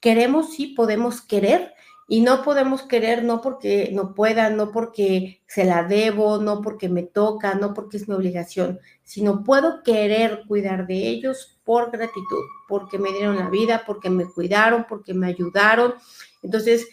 Queremos, 0.00 0.54
sí, 0.54 0.68
podemos 0.68 1.20
querer, 1.20 1.74
y 2.10 2.22
no 2.22 2.42
podemos 2.42 2.82
querer 2.82 3.22
no 3.22 3.42
porque 3.42 3.90
no 3.92 4.14
pueda, 4.14 4.48
no 4.48 4.72
porque 4.72 5.42
se 5.46 5.66
la 5.66 5.84
debo, 5.84 6.38
no 6.38 6.62
porque 6.62 6.88
me 6.88 7.02
toca, 7.02 7.54
no 7.54 7.74
porque 7.74 7.98
es 7.98 8.08
mi 8.08 8.14
obligación, 8.14 8.80
sino 9.04 9.44
puedo 9.44 9.82
querer 9.82 10.44
cuidar 10.48 10.86
de 10.86 11.06
ellos 11.06 11.60
por 11.64 11.90
gratitud, 11.90 12.44
porque 12.66 12.98
me 12.98 13.12
dieron 13.12 13.36
la 13.36 13.50
vida, 13.50 13.82
porque 13.86 14.08
me 14.08 14.24
cuidaron, 14.24 14.86
porque 14.88 15.12
me 15.12 15.26
ayudaron. 15.26 15.94
Entonces, 16.42 16.88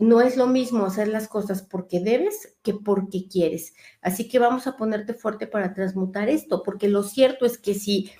no 0.00 0.20
es 0.20 0.36
lo 0.36 0.48
mismo 0.48 0.84
hacer 0.84 1.06
las 1.06 1.28
cosas 1.28 1.62
porque 1.62 2.00
debes 2.00 2.56
que 2.64 2.74
porque 2.74 3.28
quieres. 3.28 3.72
Así 4.02 4.28
que 4.28 4.40
vamos 4.40 4.66
a 4.66 4.76
ponerte 4.76 5.14
fuerte 5.14 5.46
para 5.46 5.74
transmutar 5.74 6.28
esto, 6.28 6.64
porque 6.64 6.88
lo 6.88 7.04
cierto 7.04 7.46
es 7.46 7.56
que 7.56 7.74
si 7.74 8.10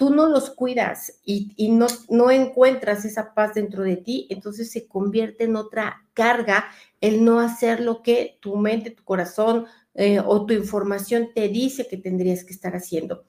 tú 0.00 0.08
no 0.08 0.30
los 0.30 0.48
cuidas 0.48 1.20
y, 1.26 1.68
no, 2.08 2.30
encuentras 2.30 3.04
esa 3.04 3.34
paz 3.34 3.52
dentro 3.52 3.82
de 3.82 3.98
ti, 3.98 4.26
entonces 4.30 4.72
se 4.72 4.88
convierte 4.88 5.44
en 5.44 5.56
otra 5.56 6.06
carga 6.14 6.70
el 7.02 7.22
no 7.22 7.38
hacer 7.38 7.80
lo 7.80 8.02
que 8.02 8.38
tu 8.40 8.56
mente, 8.56 8.92
tu 8.92 9.04
corazón 9.04 9.66
eh, 9.92 10.18
o 10.24 10.46
tu 10.46 10.54
información 10.54 11.32
te 11.34 11.50
dice 11.50 11.86
que 11.86 11.98
tendrías 11.98 12.44
que 12.44 12.54
estar 12.54 12.74
haciendo. 12.74 13.26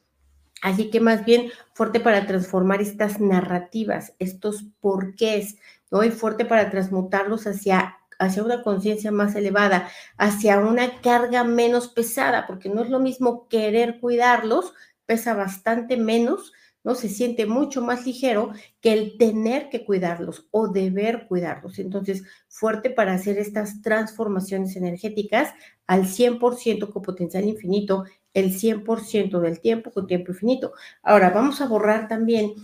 Así 0.62 0.90
que 0.90 1.02
más 1.02 1.26
bien 1.26 1.52
fuerte 1.74 2.00
para 2.00 2.26
transformar 2.26 2.82
estas 2.82 3.20
narrativas, 3.20 4.14
estos 4.20 4.64
porqués, 4.80 5.58
¿no? 5.92 6.06
Y 6.06 6.12
fuerte 6.12 6.46
para 6.46 6.70
transmutarlos 6.70 7.48
hacia 7.48 7.98
hacia 8.22 8.44
una 8.44 8.62
conciencia 8.62 9.12
más 9.12 9.36
elevada, 9.36 9.90
hacia 10.16 10.60
una 10.60 11.02
carga 11.02 11.44
menos 11.44 11.88
pesada, 11.88 12.46
porque 12.46 12.70
no 12.70 12.84
es 12.84 12.90
lo 12.92 13.00
mismo 13.00 13.48
querer 13.50 14.00
cuidarlos, 14.00 14.74
pesa 15.12 15.34
bastante 15.34 15.98
menos 15.98 16.54
¿no? 16.84 16.96
Se 16.96 17.10
siente 17.10 17.46
mucho 17.46 17.82
más 17.82 18.06
ligero 18.06 18.54
que 18.80 18.94
el 18.94 19.18
tener 19.18 19.70
que 19.70 19.86
cuidarlos 19.86 20.48
o 20.52 20.68
deber 20.68 21.28
cuidarlos. 21.28 21.80
Entonces, 21.80 22.24
fuerte 22.48 22.90
para 22.90 23.14
hacer 23.14 23.38
estas 23.38 23.82
transformaciones 23.82 24.76
energéticas 24.76 25.54
al 25.86 26.06
100% 26.06 26.92
con 26.92 27.02
potencial 27.02 27.46
infinito, 27.46 28.06
el 28.34 28.54
100% 28.54 29.40
del 29.42 29.60
tiempo 29.60 29.92
con 29.92 30.08
tiempo 30.08 30.32
infinito. 30.32 30.74
Ahora, 31.04 31.30
vamos 31.30 31.62
a 31.62 31.68
borrar 31.68 32.08
también 32.08 32.56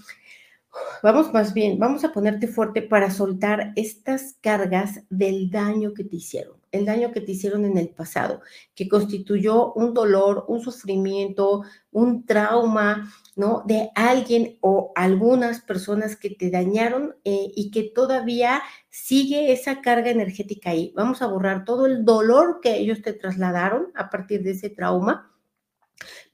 vamos 1.02 1.34
más 1.34 1.54
bien, 1.54 1.80
vamos 1.80 2.04
a 2.04 2.12
ponerte 2.12 2.48
fuerte 2.48 2.82
para 2.82 3.10
soltar 3.10 3.74
estas 3.76 4.36
cargas 4.42 5.02
del 5.10 5.50
daño 5.50 5.94
que 5.94 6.04
te 6.04 6.18
hicieron, 6.18 6.57
el 6.72 6.86
daño 6.86 7.12
que 7.12 7.22
te 7.22 7.32
hicieron 7.32 7.66
en 7.66 7.78
el 7.78 7.90
pasado, 7.90 8.42
que 8.76 8.88
constituyó 8.88 9.74
un 9.74 9.94
dolor, 9.94 10.46
un 10.48 10.62
sufrimiento, 10.62 11.64
un 11.92 12.26
trauma, 12.26 13.12
¿no? 13.36 13.64
De 13.66 13.90
alguien 13.96 14.58
o 14.62 14.92
algunas 14.96 15.62
personas 15.62 16.16
que 16.16 16.30
te 16.32 16.50
dañaron 16.50 17.16
eh, 17.24 17.52
y 17.56 17.72
que 17.72 17.84
todavía 17.84 18.62
sigue 18.90 19.52
esa 19.52 19.82
carga 19.82 20.10
energética 20.10 20.72
ahí. 20.72 20.94
Vamos 20.96 21.22
a 21.22 21.28
borrar 21.28 21.66
todo 21.66 21.86
el 21.86 22.04
dolor 22.06 22.60
que 22.62 22.78
ellos 22.78 23.02
te 23.02 23.14
trasladaron 23.14 23.92
a 23.96 24.10
partir 24.10 24.44
de 24.44 24.52
ese 24.52 24.70
trauma 24.70 25.32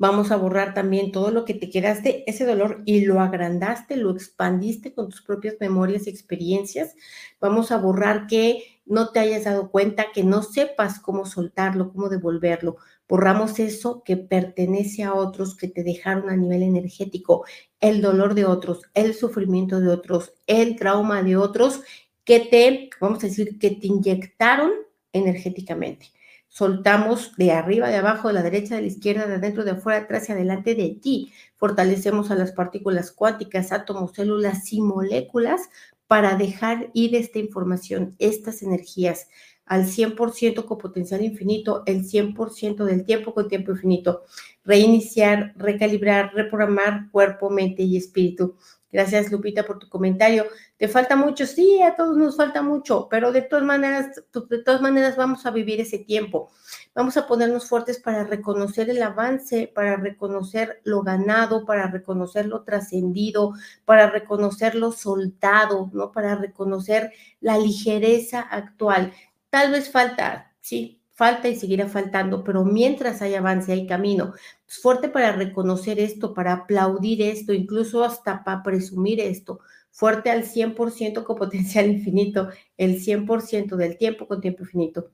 Vamos 0.04 0.32
a 0.32 0.36
borrar 0.36 0.74
también 0.74 1.14
todo 1.14 1.32
lo 1.32 1.46
que 1.46 1.54
te 1.54 1.70
quedaste, 1.70 2.30
ese 2.30 2.46
dolor, 2.46 2.82
y 2.84 3.06
lo 3.06 3.22
agrandaste, 3.22 3.96
lo 3.96 4.12
expandiste 4.12 4.94
con 4.94 5.08
tus 5.08 5.22
propias 5.22 5.56
memorias 5.62 6.08
y 6.08 6.10
experiencias. 6.10 6.98
Vamos 7.40 7.72
a 7.72 7.78
borrar 7.78 8.28
que 8.28 8.82
no 8.86 9.12
te 9.12 9.22
hayas 9.22 9.46
dado 9.46 9.72
cuenta, 9.72 10.08
que 10.14 10.26
no 10.26 10.44
sepas 10.44 11.00
cómo 11.00 11.26
soltarlo, 11.26 11.94
cómo 11.94 12.10
devolverlo. 12.10 12.76
Borramos 13.08 13.60
eso 13.60 14.04
que 14.04 14.18
pertenece 14.18 15.04
a 15.04 15.14
otros, 15.14 15.56
que 15.56 15.70
te 15.70 15.84
dejaron 15.84 16.30
a 16.30 16.36
nivel 16.36 16.64
energético, 16.64 17.46
el 17.80 18.02
dolor 18.02 18.36
de 18.36 18.44
otros, 18.44 18.82
el 18.96 19.14
sufrimiento 19.14 19.80
de 19.80 19.88
otros, 19.88 20.34
el 20.48 20.76
trauma 20.76 21.24
de 21.24 21.38
otros, 21.38 21.80
que 22.26 22.42
te, 22.42 22.90
vamos 23.00 23.24
a 23.24 23.28
decir, 23.28 23.58
que 23.58 23.72
te 23.72 23.88
inyectaron 23.88 24.72
energéticamente 25.14 26.12
soltamos 26.54 27.36
de 27.36 27.52
arriba, 27.52 27.90
de 27.90 27.96
abajo, 27.96 28.28
de 28.28 28.36
la 28.36 28.44
derecha, 28.44 28.76
de 28.76 28.82
la 28.82 28.88
izquierda, 28.88 29.26
de 29.26 29.36
adentro, 29.36 29.64
de 29.64 29.72
afuera, 29.72 30.02
atrás 30.02 30.30
y 30.30 30.34
adelante 30.34 30.76
de 30.76 30.90
ti. 31.02 31.34
Fortalecemos 31.58 32.30
a 32.30 32.36
las 32.36 32.52
partículas 32.52 33.12
cuánticas, 33.12 33.72
átomos, 33.72 34.14
células 34.14 34.72
y 34.72 34.80
moléculas 34.80 35.70
para 36.06 36.36
dejar 36.36 36.92
ir 36.94 37.16
esta 37.16 37.40
información, 37.40 38.16
estas 38.20 38.62
energías 38.62 39.30
al 39.66 39.86
100% 39.86 40.66
con 40.66 40.78
potencial 40.78 41.24
infinito, 41.24 41.82
el 41.88 42.06
100% 42.06 42.86
del 42.86 43.04
tiempo 43.04 43.34
con 43.34 43.48
tiempo 43.48 43.72
infinito. 43.72 44.22
Reiniciar, 44.64 45.54
recalibrar, 45.58 46.36
reprogramar 46.36 47.10
cuerpo, 47.10 47.50
mente 47.50 47.82
y 47.82 47.98
espíritu 47.98 48.58
Gracias, 48.94 49.32
Lupita, 49.32 49.66
por 49.66 49.80
tu 49.80 49.90
comentario. 49.90 50.46
¿Te 50.78 50.88
falta 50.88 51.16
mucho? 51.16 51.48
Sí, 51.48 51.82
a 51.82 51.96
todos 51.96 52.16
nos 52.16 52.38
falta 52.38 52.62
mucho, 52.62 53.08
pero 53.10 53.32
de 53.32 53.42
todas 53.42 53.66
maneras, 53.66 54.22
de 54.50 54.60
todas 54.60 54.84
maneras 54.84 55.18
vamos 55.18 55.48
a 55.48 55.52
vivir 55.52 55.82
ese 55.82 55.98
tiempo. 55.98 56.52
Vamos 56.94 57.18
a 57.18 57.26
ponernos 57.26 57.68
fuertes 57.68 58.00
para 58.00 58.24
reconocer 58.24 58.92
el 58.92 59.02
avance, 59.02 59.72
para 59.74 59.96
reconocer 59.96 60.80
lo 60.84 61.02
ganado, 61.02 61.66
para 61.66 61.88
reconocer 61.88 62.46
lo 62.46 62.64
trascendido, 62.64 63.54
para 63.84 64.12
reconocer 64.12 64.76
lo 64.76 64.92
soltado, 64.92 65.90
¿no? 65.92 66.12
Para 66.12 66.36
reconocer 66.36 67.12
la 67.42 67.58
ligereza 67.58 68.42
actual. 68.42 69.12
Tal 69.50 69.72
vez 69.72 69.90
falta, 69.90 70.54
sí, 70.62 71.03
falta 71.14 71.48
y 71.50 71.56
seguirá 71.56 71.88
faltando, 71.88 72.44
pero 72.44 72.66
mientras 72.66 73.22
hay 73.22 73.36
avance, 73.36 73.72
hay 73.72 73.88
camino. 73.88 74.34
Es 74.68 74.80
fuerte 74.80 75.10
para 75.10 75.32
reconocer 75.32 76.00
esto, 76.00 76.34
para 76.34 76.54
aplaudir 76.54 77.22
esto, 77.22 77.54
incluso 77.54 78.04
hasta 78.04 78.44
para 78.44 78.64
presumir 78.64 79.20
esto. 79.20 79.60
Fuerte 79.92 80.32
al 80.32 80.44
100% 80.44 81.24
con 81.24 81.36
potencial 81.38 81.86
infinito, 81.90 82.50
el 82.78 83.00
100% 83.00 83.76
del 83.76 83.98
tiempo 83.98 84.28
con 84.28 84.42
tiempo 84.42 84.64
infinito. 84.64 85.12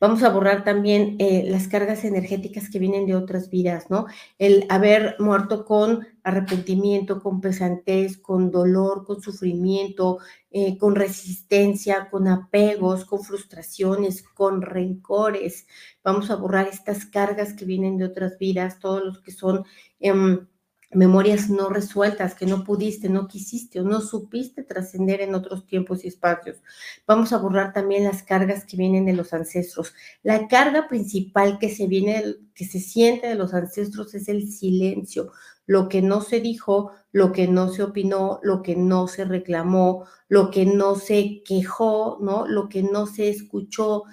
Vamos 0.00 0.22
a 0.22 0.30
borrar 0.30 0.64
también 0.64 1.16
eh, 1.18 1.44
las 1.46 1.68
cargas 1.68 2.04
energéticas 2.04 2.70
que 2.70 2.78
vienen 2.78 3.06
de 3.06 3.14
otras 3.14 3.50
vidas, 3.50 3.90
¿no? 3.90 4.06
El 4.38 4.66
haber 4.68 5.16
muerto 5.18 5.64
con 5.64 6.06
arrepentimiento, 6.22 7.22
con 7.22 7.40
pesantez, 7.40 8.18
con 8.18 8.50
dolor, 8.50 9.04
con 9.04 9.20
sufrimiento, 9.20 10.18
eh, 10.50 10.76
con 10.78 10.94
resistencia, 10.94 12.08
con 12.10 12.28
apegos, 12.28 13.04
con 13.04 13.22
frustraciones, 13.22 14.22
con 14.22 14.62
rencores. 14.62 15.66
Vamos 16.02 16.30
a 16.30 16.36
borrar 16.36 16.68
estas 16.68 17.06
cargas 17.06 17.54
que 17.54 17.64
vienen 17.64 17.98
de 17.98 18.06
otras 18.06 18.38
vidas, 18.38 18.78
todos 18.78 19.04
los 19.04 19.20
que 19.20 19.32
son... 19.32 19.64
Em, 20.00 20.46
memorias 20.92 21.50
no 21.50 21.68
resueltas 21.68 22.34
que 22.34 22.46
no 22.46 22.64
pudiste, 22.64 23.08
no 23.08 23.28
quisiste 23.28 23.80
o 23.80 23.84
no 23.84 24.00
supiste 24.00 24.62
trascender 24.62 25.20
en 25.20 25.34
otros 25.34 25.66
tiempos 25.66 26.04
y 26.04 26.08
espacios. 26.08 26.62
Vamos 27.06 27.32
a 27.32 27.38
borrar 27.38 27.72
también 27.72 28.04
las 28.04 28.22
cargas 28.22 28.64
que 28.64 28.76
vienen 28.76 29.04
de 29.06 29.12
los 29.12 29.32
ancestros. 29.32 29.94
La 30.22 30.48
carga 30.48 30.88
principal 30.88 31.58
que 31.58 31.68
se 31.68 31.86
viene, 31.86 32.36
que 32.54 32.64
se 32.64 32.80
siente 32.80 33.26
de 33.26 33.34
los 33.34 33.54
ancestros 33.54 34.14
es 34.14 34.28
el 34.28 34.48
silencio, 34.50 35.32
lo 35.66 35.88
que 35.88 36.00
no 36.00 36.20
se 36.20 36.40
dijo, 36.40 36.92
lo 37.12 37.32
que 37.32 37.48
no 37.48 37.68
se 37.72 37.82
opinó, 37.82 38.38
lo 38.42 38.62
que 38.62 38.76
no 38.76 39.08
se 39.08 39.24
reclamó, 39.24 40.06
lo 40.28 40.50
que 40.50 40.64
no 40.64 40.94
se 40.94 41.42
quejó, 41.44 42.18
¿no? 42.20 42.46
Lo 42.46 42.68
que 42.68 42.82
no 42.82 43.06
se 43.06 43.28
escuchó. 43.28 44.04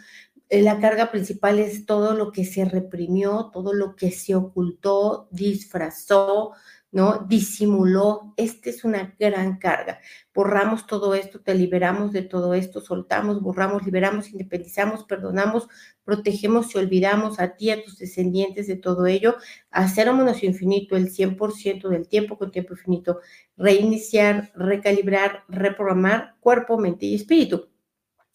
Eh, 0.50 0.62
la 0.62 0.80
carga 0.80 1.12
principal 1.12 1.60
es 1.60 1.86
todo 1.86 2.14
lo 2.14 2.32
que 2.32 2.46
se 2.46 2.66
reprimió, 2.66 3.50
todo 3.52 3.74
lo 3.74 3.96
que 3.96 4.12
se 4.12 4.36
ocultó, 4.36 5.28
disfrazó, 5.32 6.54
¿no? 6.94 7.26
Disimuló. 7.28 8.34
Esta 8.38 8.70
es 8.70 8.84
una 8.86 9.16
gran 9.20 9.58
carga. 9.58 10.00
Borramos 10.34 10.86
todo 10.86 11.16
esto, 11.16 11.42
te 11.42 11.56
liberamos 11.56 12.12
de 12.14 12.22
todo 12.22 12.54
esto, 12.54 12.82
soltamos, 12.82 13.42
borramos, 13.42 13.84
liberamos, 13.84 14.30
independizamos, 14.30 15.04
perdonamos, 15.06 15.68
protegemos 16.06 16.74
y 16.76 16.78
olvidamos 16.78 17.40
a 17.40 17.56
ti, 17.56 17.72
a 17.72 17.84
tus 17.84 17.98
descendientes 17.98 18.68
de 18.68 18.76
todo 18.76 19.08
ello. 19.08 19.36
Hacer 19.72 20.14
menos 20.14 20.44
infinito 20.44 20.96
el 20.96 21.10
100% 21.12 21.90
del 21.90 22.08
tiempo 22.08 22.38
con 22.38 22.52
tiempo 22.52 22.74
infinito. 22.74 23.20
Reiniciar, 23.58 24.52
recalibrar, 24.56 25.46
reprogramar 25.48 26.36
cuerpo, 26.42 26.78
mente 26.78 27.08
y 27.08 27.16
espíritu. 27.16 27.73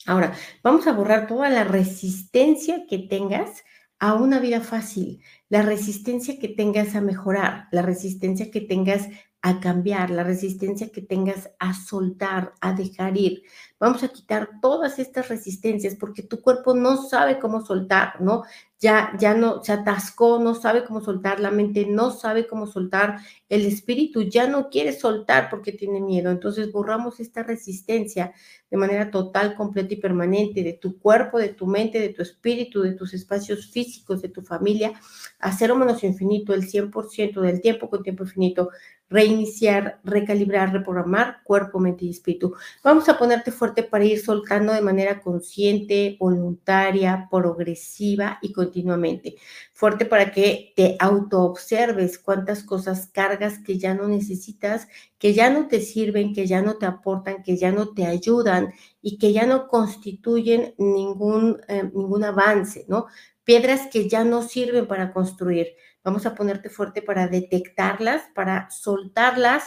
Ahora, 0.07 0.33
vamos 0.63 0.87
a 0.87 0.93
borrar 0.93 1.27
toda 1.27 1.49
la 1.51 1.65
resistencia 1.65 2.87
que 2.89 2.99
tengas 2.99 3.65
a 3.99 4.15
una 4.15 4.39
vida 4.39 4.61
fácil, 4.61 5.23
la 5.49 5.63
resistencia 5.63 6.39
que 6.39 6.49
tengas 6.49 6.95
a 6.95 7.01
mejorar, 7.01 7.67
la 7.73 7.83
resistencia 7.83 8.51
que 8.51 8.61
tengas 8.61 9.09
a 9.43 9.61
cambiar, 9.61 10.11
la 10.11 10.25
resistencia 10.25 10.91
que 10.91 11.03
tengas 11.03 11.51
a 11.59 11.75
soltar, 11.75 12.55
a 12.61 12.73
dejar 12.73 13.17
ir. 13.17 13.43
Vamos 13.79 14.03
a 14.03 14.09
quitar 14.09 14.61
todas 14.61 14.99
estas 14.99 15.29
resistencias 15.29 15.95
porque 15.97 16.23
tu 16.23 16.41
cuerpo 16.41 16.75
no 16.75 16.97
sabe 16.97 17.39
cómo 17.39 17.65
soltar, 17.65 18.21
¿no? 18.21 18.45
Ya, 18.81 19.13
ya 19.19 19.35
no 19.35 19.65
se 19.65 19.73
atascó, 19.73 20.39
no 20.39 20.55
sabe 20.55 20.85
cómo 20.85 21.01
soltar, 21.01 21.41
la 21.41 21.51
mente 21.51 21.85
no 21.87 22.13
sabe 22.13 22.47
cómo 22.47 22.67
soltar, 22.69 23.19
el 23.49 23.67
espíritu 23.67 24.23
ya 24.23 24.47
no 24.47 24.69
quiere 24.71 24.93
soltar 24.93 25.51
porque 25.51 25.73
tiene 25.73 26.01
miedo. 26.01 26.31
Entonces 26.31 26.71
borramos 26.71 27.19
esta 27.19 27.43
resistencia 27.43 28.33
de 28.71 28.77
manera 28.77 29.11
total, 29.11 29.55
completa 29.57 29.95
y 29.95 29.97
permanente 29.97 30.63
de 30.63 30.75
tu 30.75 30.99
cuerpo, 30.99 31.39
de 31.39 31.49
tu 31.49 31.67
mente, 31.67 31.99
de 32.01 32.11
tu 32.11 32.23
espíritu, 32.23 32.83
de 32.83 32.93
tus 32.93 33.15
espacios 33.15 33.67
físicos, 33.71 34.23
de 34.23 34.29
tu 34.29 34.43
familia, 34.43 34.93
a 35.41 35.53
cero 35.53 35.75
menos 35.75 36.05
infinito, 36.05 36.55
el 36.55 36.69
100% 36.69 37.41
del 37.41 37.61
tiempo 37.61 37.89
con 37.91 38.03
tiempo 38.03 38.25
infinito, 38.25 38.71
reiniciar, 39.11 40.01
recalibrar, 40.05 40.73
reprogramar 40.73 41.39
cuerpo, 41.45 41.79
mente 41.81 42.05
y 42.05 42.11
espíritu. 42.11 42.55
Vamos 42.85 43.09
a 43.09 43.19
ponerte 43.19 43.51
fuerte 43.53 43.83
para 43.83 44.05
ir 44.05 44.21
soltando 44.21 44.73
de 44.73 44.83
manera 44.83 45.21
consciente, 45.21 46.17
voluntaria, 46.21 47.27
progresiva 47.31 48.39
y 48.43 48.53
continuamente. 48.71 49.37
Fuerte 49.73 50.05
para 50.05 50.33
que 50.33 50.73
te 50.77 50.97
autoobserves 50.99 52.19
cuántas 52.19 52.63
cosas 52.63 53.09
cargas 53.13 53.59
que 53.59 53.79
ya 53.79 53.95
no 53.95 54.09
necesitas, 54.09 54.89
que 55.19 55.35
ya 55.35 55.51
no 55.51 55.69
te 55.69 55.81
sirven, 55.81 56.35
que 56.35 56.47
ya 56.47 56.63
no 56.63 56.77
te 56.77 56.87
aportan, 56.87 57.43
que 57.43 57.57
ya 57.57 57.73
no 57.73 57.95
te 57.95 58.07
ayudan 58.07 58.73
y 59.03 59.19
que 59.19 59.33
ya 59.33 59.47
no 59.47 59.69
constituyen 59.69 60.75
ningún, 60.79 61.61
eh, 61.69 61.85
ningún 61.95 62.25
avance, 62.25 62.85
¿no? 62.89 63.07
Piedras 63.45 63.89
que 63.91 64.09
ya 64.09 64.25
no 64.25 64.43
sirven 64.43 64.87
para 64.87 65.13
construir 65.13 65.69
Vamos 66.09 66.25
a 66.25 66.35
ponerte 66.35 66.71
fuerte 66.71 67.03
para 67.03 67.29
detectarlas, 67.29 68.23
para 68.35 68.71
soltarlas, 68.71 69.65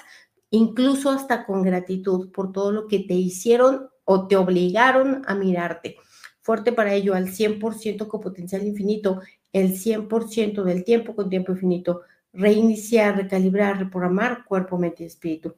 incluso 0.49 1.11
hasta 1.11 1.45
con 1.45 1.61
gratitud 1.61 2.31
por 2.31 2.51
todo 2.51 2.71
lo 2.71 2.87
que 2.87 2.97
te 2.97 3.13
hicieron 3.13 3.89
o 4.05 4.27
te 4.27 4.37
obligaron 4.37 5.21
a 5.27 5.35
mirarte. 5.35 5.97
Fuerte 6.41 6.71
para 6.71 6.93
ello 6.93 7.13
al 7.13 7.27
100% 7.27 8.07
con 8.07 8.21
potencial 8.21 8.65
infinito, 8.65 9.21
el 9.53 9.77
100% 9.77 10.63
del 10.63 10.83
tiempo 10.83 11.15
con 11.15 11.29
tiempo 11.29 11.51
infinito. 11.51 12.01
Reiniciar, 12.33 13.17
recalibrar, 13.17 13.79
reprogramar 13.79 14.45
cuerpo, 14.45 14.77
mente 14.77 15.03
y 15.03 15.07
espíritu. 15.07 15.55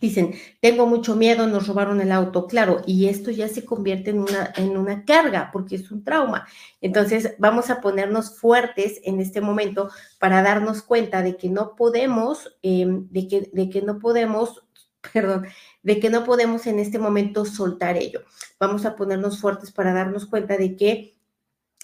Dicen, 0.00 0.34
tengo 0.60 0.86
mucho 0.86 1.16
miedo, 1.16 1.46
nos 1.46 1.66
robaron 1.66 2.00
el 2.00 2.12
auto, 2.12 2.46
claro, 2.46 2.82
y 2.86 3.08
esto 3.08 3.30
ya 3.30 3.48
se 3.48 3.64
convierte 3.64 4.10
en 4.10 4.20
una, 4.20 4.52
en 4.56 4.76
una 4.76 5.04
carga 5.04 5.50
porque 5.52 5.76
es 5.76 5.90
un 5.90 6.04
trauma. 6.04 6.46
Entonces, 6.80 7.34
vamos 7.38 7.70
a 7.70 7.80
ponernos 7.80 8.38
fuertes 8.38 9.00
en 9.04 9.20
este 9.20 9.40
momento 9.40 9.90
para 10.18 10.42
darnos 10.42 10.82
cuenta 10.82 11.22
de 11.22 11.36
que 11.36 11.48
no 11.48 11.74
podemos, 11.76 12.56
em, 12.62 13.08
de, 13.10 13.28
que, 13.28 13.50
de 13.52 13.70
que 13.70 13.82
no 13.82 13.98
podemos, 13.98 14.64
perdón, 15.12 15.46
de 15.82 16.00
que 16.00 16.10
no 16.10 16.24
podemos 16.24 16.66
en 16.66 16.78
este 16.78 16.98
momento 16.98 17.44
soltar 17.44 17.96
ello. 17.96 18.22
Vamos 18.58 18.86
a 18.86 18.96
ponernos 18.96 19.40
fuertes 19.40 19.72
para 19.72 19.92
darnos 19.92 20.26
cuenta 20.26 20.56
de 20.56 20.76
que 20.76 21.14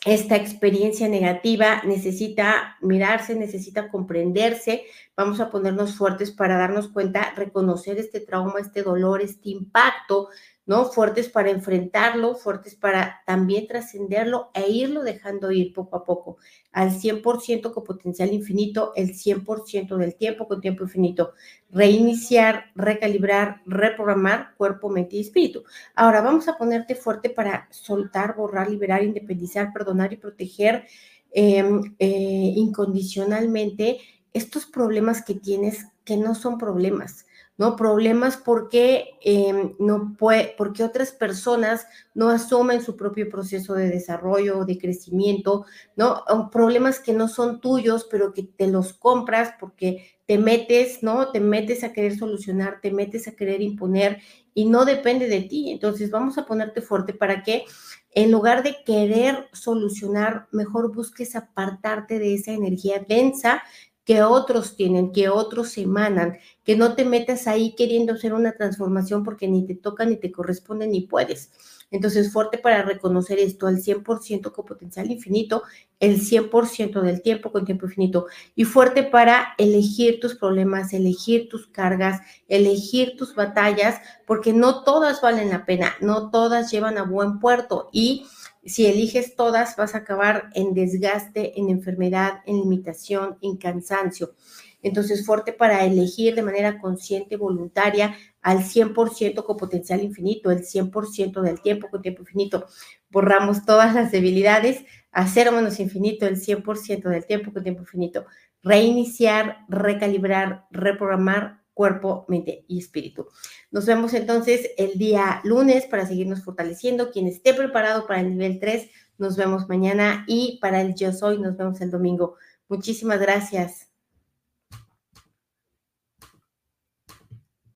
esta 0.06 0.36
experiencia 0.36 1.08
negativa 1.08 1.82
necesita 1.84 2.78
mirarse, 2.80 3.34
necesita 3.34 3.90
comprenderse. 3.90 4.84
Vamos 5.14 5.40
a 5.40 5.50
ponernos 5.50 5.94
fuertes 5.94 6.30
para 6.30 6.56
darnos 6.56 6.88
cuenta, 6.88 7.34
reconocer 7.36 7.98
este 7.98 8.20
trauma, 8.20 8.60
este 8.60 8.82
dolor, 8.82 9.20
este 9.20 9.50
impacto 9.50 10.30
¿no? 10.70 10.84
Fuertes 10.84 11.28
para 11.28 11.50
enfrentarlo, 11.50 12.36
fuertes 12.36 12.76
para 12.76 13.22
también 13.26 13.66
trascenderlo 13.66 14.52
e 14.54 14.70
irlo 14.70 15.02
dejando 15.02 15.50
ir 15.50 15.72
poco 15.72 15.96
a 15.96 16.04
poco, 16.04 16.36
al 16.70 16.92
100% 16.92 17.72
con 17.72 17.82
potencial 17.82 18.32
infinito, 18.32 18.92
el 18.94 19.16
100% 19.16 19.96
del 19.96 20.14
tiempo 20.14 20.46
con 20.46 20.60
tiempo 20.60 20.84
infinito. 20.84 21.32
Reiniciar, 21.72 22.66
recalibrar, 22.76 23.62
reprogramar 23.66 24.54
cuerpo, 24.56 24.88
mente 24.90 25.16
y 25.16 25.22
espíritu. 25.22 25.64
Ahora 25.96 26.20
vamos 26.20 26.46
a 26.46 26.56
ponerte 26.56 26.94
fuerte 26.94 27.30
para 27.30 27.66
soltar, 27.72 28.36
borrar, 28.36 28.70
liberar, 28.70 29.02
independizar, 29.02 29.72
perdonar 29.72 30.12
y 30.12 30.18
proteger 30.18 30.86
em, 31.32 31.96
eh, 31.98 32.52
incondicionalmente 32.54 33.98
estos 34.32 34.66
problemas 34.66 35.24
que 35.24 35.34
tienes 35.34 35.88
que 36.04 36.16
no 36.16 36.36
son 36.36 36.58
problemas 36.58 37.26
¿no? 37.60 37.76
Problemas 37.76 38.38
porque, 38.38 39.18
em, 39.20 39.74
no 39.78 40.16
puede, 40.18 40.54
porque 40.56 40.82
otras 40.82 41.12
personas 41.12 41.86
no 42.14 42.30
asumen 42.30 42.80
su 42.80 42.96
propio 42.96 43.28
proceso 43.28 43.74
de 43.74 43.90
desarrollo 43.90 44.60
o 44.60 44.64
de 44.64 44.78
crecimiento, 44.78 45.66
¿no? 45.94 46.24
problemas 46.50 47.00
que 47.00 47.12
no 47.12 47.28
son 47.28 47.60
tuyos, 47.60 48.08
pero 48.10 48.32
que 48.32 48.44
te 48.44 48.66
los 48.66 48.94
compras 48.94 49.52
porque 49.60 50.06
te 50.24 50.38
metes, 50.38 51.02
¿no? 51.02 51.32
Te 51.32 51.40
metes 51.40 51.84
a 51.84 51.92
querer 51.92 52.16
solucionar, 52.16 52.80
te 52.80 52.92
metes 52.92 53.28
a 53.28 53.32
querer 53.32 53.60
imponer 53.60 54.22
y 54.54 54.64
no 54.64 54.86
depende 54.86 55.28
de 55.28 55.42
ti. 55.42 55.70
Entonces 55.70 56.10
vamos 56.10 56.38
a 56.38 56.46
ponerte 56.46 56.80
fuerte 56.80 57.12
para 57.12 57.42
que 57.42 57.66
en 58.12 58.30
lugar 58.30 58.62
de 58.62 58.82
querer 58.84 59.48
solucionar, 59.52 60.48
mejor 60.50 60.94
busques 60.94 61.36
apartarte 61.36 62.18
de 62.18 62.34
esa 62.34 62.52
energía 62.52 63.04
densa 63.06 63.62
que 64.10 64.24
otros 64.24 64.74
tienen, 64.74 65.12
que 65.12 65.28
otros 65.28 65.78
emanan, 65.78 66.36
que 66.64 66.74
no 66.74 66.96
te 66.96 67.04
metas 67.04 67.46
ahí 67.46 67.76
queriendo 67.76 68.14
hacer 68.14 68.34
una 68.34 68.50
transformación 68.56 69.22
porque 69.22 69.46
ni 69.46 69.64
te 69.64 69.76
toca, 69.76 70.04
ni 70.04 70.16
te 70.16 70.32
corresponde, 70.32 70.88
ni 70.88 71.02
puedes. 71.02 71.52
Entonces, 71.92 72.32
fuerte 72.32 72.58
para 72.58 72.82
reconocer 72.82 73.38
esto 73.38 73.68
al 73.68 73.76
100% 73.80 74.50
con 74.50 74.64
potencial 74.64 75.12
infinito, 75.12 75.62
el 76.00 76.20
100% 76.20 77.02
del 77.02 77.22
tiempo 77.22 77.52
con 77.52 77.64
tiempo 77.64 77.86
infinito. 77.86 78.26
Y 78.56 78.64
fuerte 78.64 79.04
para 79.04 79.54
elegir 79.58 80.18
tus 80.18 80.34
problemas, 80.34 80.92
elegir 80.92 81.48
tus 81.48 81.68
cargas, 81.68 82.20
elegir 82.48 83.16
tus 83.16 83.36
batallas, 83.36 84.00
porque 84.26 84.52
no 84.52 84.82
todas 84.82 85.20
valen 85.20 85.50
la 85.50 85.64
pena, 85.66 85.94
no 86.00 86.30
todas 86.30 86.72
llevan 86.72 86.98
a 86.98 87.04
buen 87.04 87.38
puerto. 87.38 87.88
Y 87.92 88.26
si 88.64 88.86
eliges 88.86 89.36
todas, 89.36 89.76
vas 89.76 89.94
a 89.94 89.98
acabar 89.98 90.50
en 90.54 90.74
desgaste, 90.74 91.58
en 91.58 91.70
enfermedad, 91.70 92.40
en 92.46 92.56
limitación, 92.56 93.38
en 93.40 93.56
cansancio. 93.56 94.34
Entonces, 94.82 95.26
fuerte 95.26 95.52
para 95.52 95.84
elegir 95.84 96.34
de 96.34 96.42
manera 96.42 96.78
consciente, 96.78 97.36
voluntaria, 97.36 98.16
al 98.42 98.64
100% 98.64 99.44
con 99.44 99.56
potencial 99.56 100.02
infinito, 100.02 100.50
el 100.50 100.64
100% 100.64 101.42
del 101.42 101.60
tiempo 101.60 101.88
con 101.90 102.02
tiempo 102.02 102.22
infinito. 102.22 102.66
Borramos 103.10 103.64
todas 103.64 103.94
las 103.94 104.10
debilidades 104.10 104.84
a 105.12 105.26
cero 105.26 105.52
menos 105.52 105.80
infinito, 105.80 106.26
el 106.26 106.36
100% 106.36 107.08
del 107.08 107.26
tiempo 107.26 107.52
con 107.52 107.62
tiempo 107.62 107.82
infinito. 107.82 108.26
Reiniciar, 108.62 109.58
recalibrar, 109.68 110.66
reprogramar 110.70 111.59
cuerpo, 111.80 112.26
mente 112.28 112.66
y 112.68 112.78
espíritu. 112.78 113.26
Nos 113.70 113.86
vemos 113.86 114.12
entonces 114.12 114.68
el 114.76 114.98
día 114.98 115.40
lunes 115.44 115.86
para 115.86 116.04
seguirnos 116.06 116.44
fortaleciendo. 116.44 117.10
Quien 117.10 117.26
esté 117.26 117.54
preparado 117.54 118.06
para 118.06 118.20
el 118.20 118.28
nivel 118.28 118.60
3, 118.60 118.90
nos 119.16 119.38
vemos 119.38 119.66
mañana 119.66 120.26
y 120.28 120.58
para 120.60 120.82
el 120.82 120.94
Yo 120.94 121.10
Soy, 121.14 121.38
nos 121.38 121.56
vemos 121.56 121.80
el 121.80 121.90
domingo. 121.90 122.36
Muchísimas 122.68 123.18
gracias. 123.18 123.89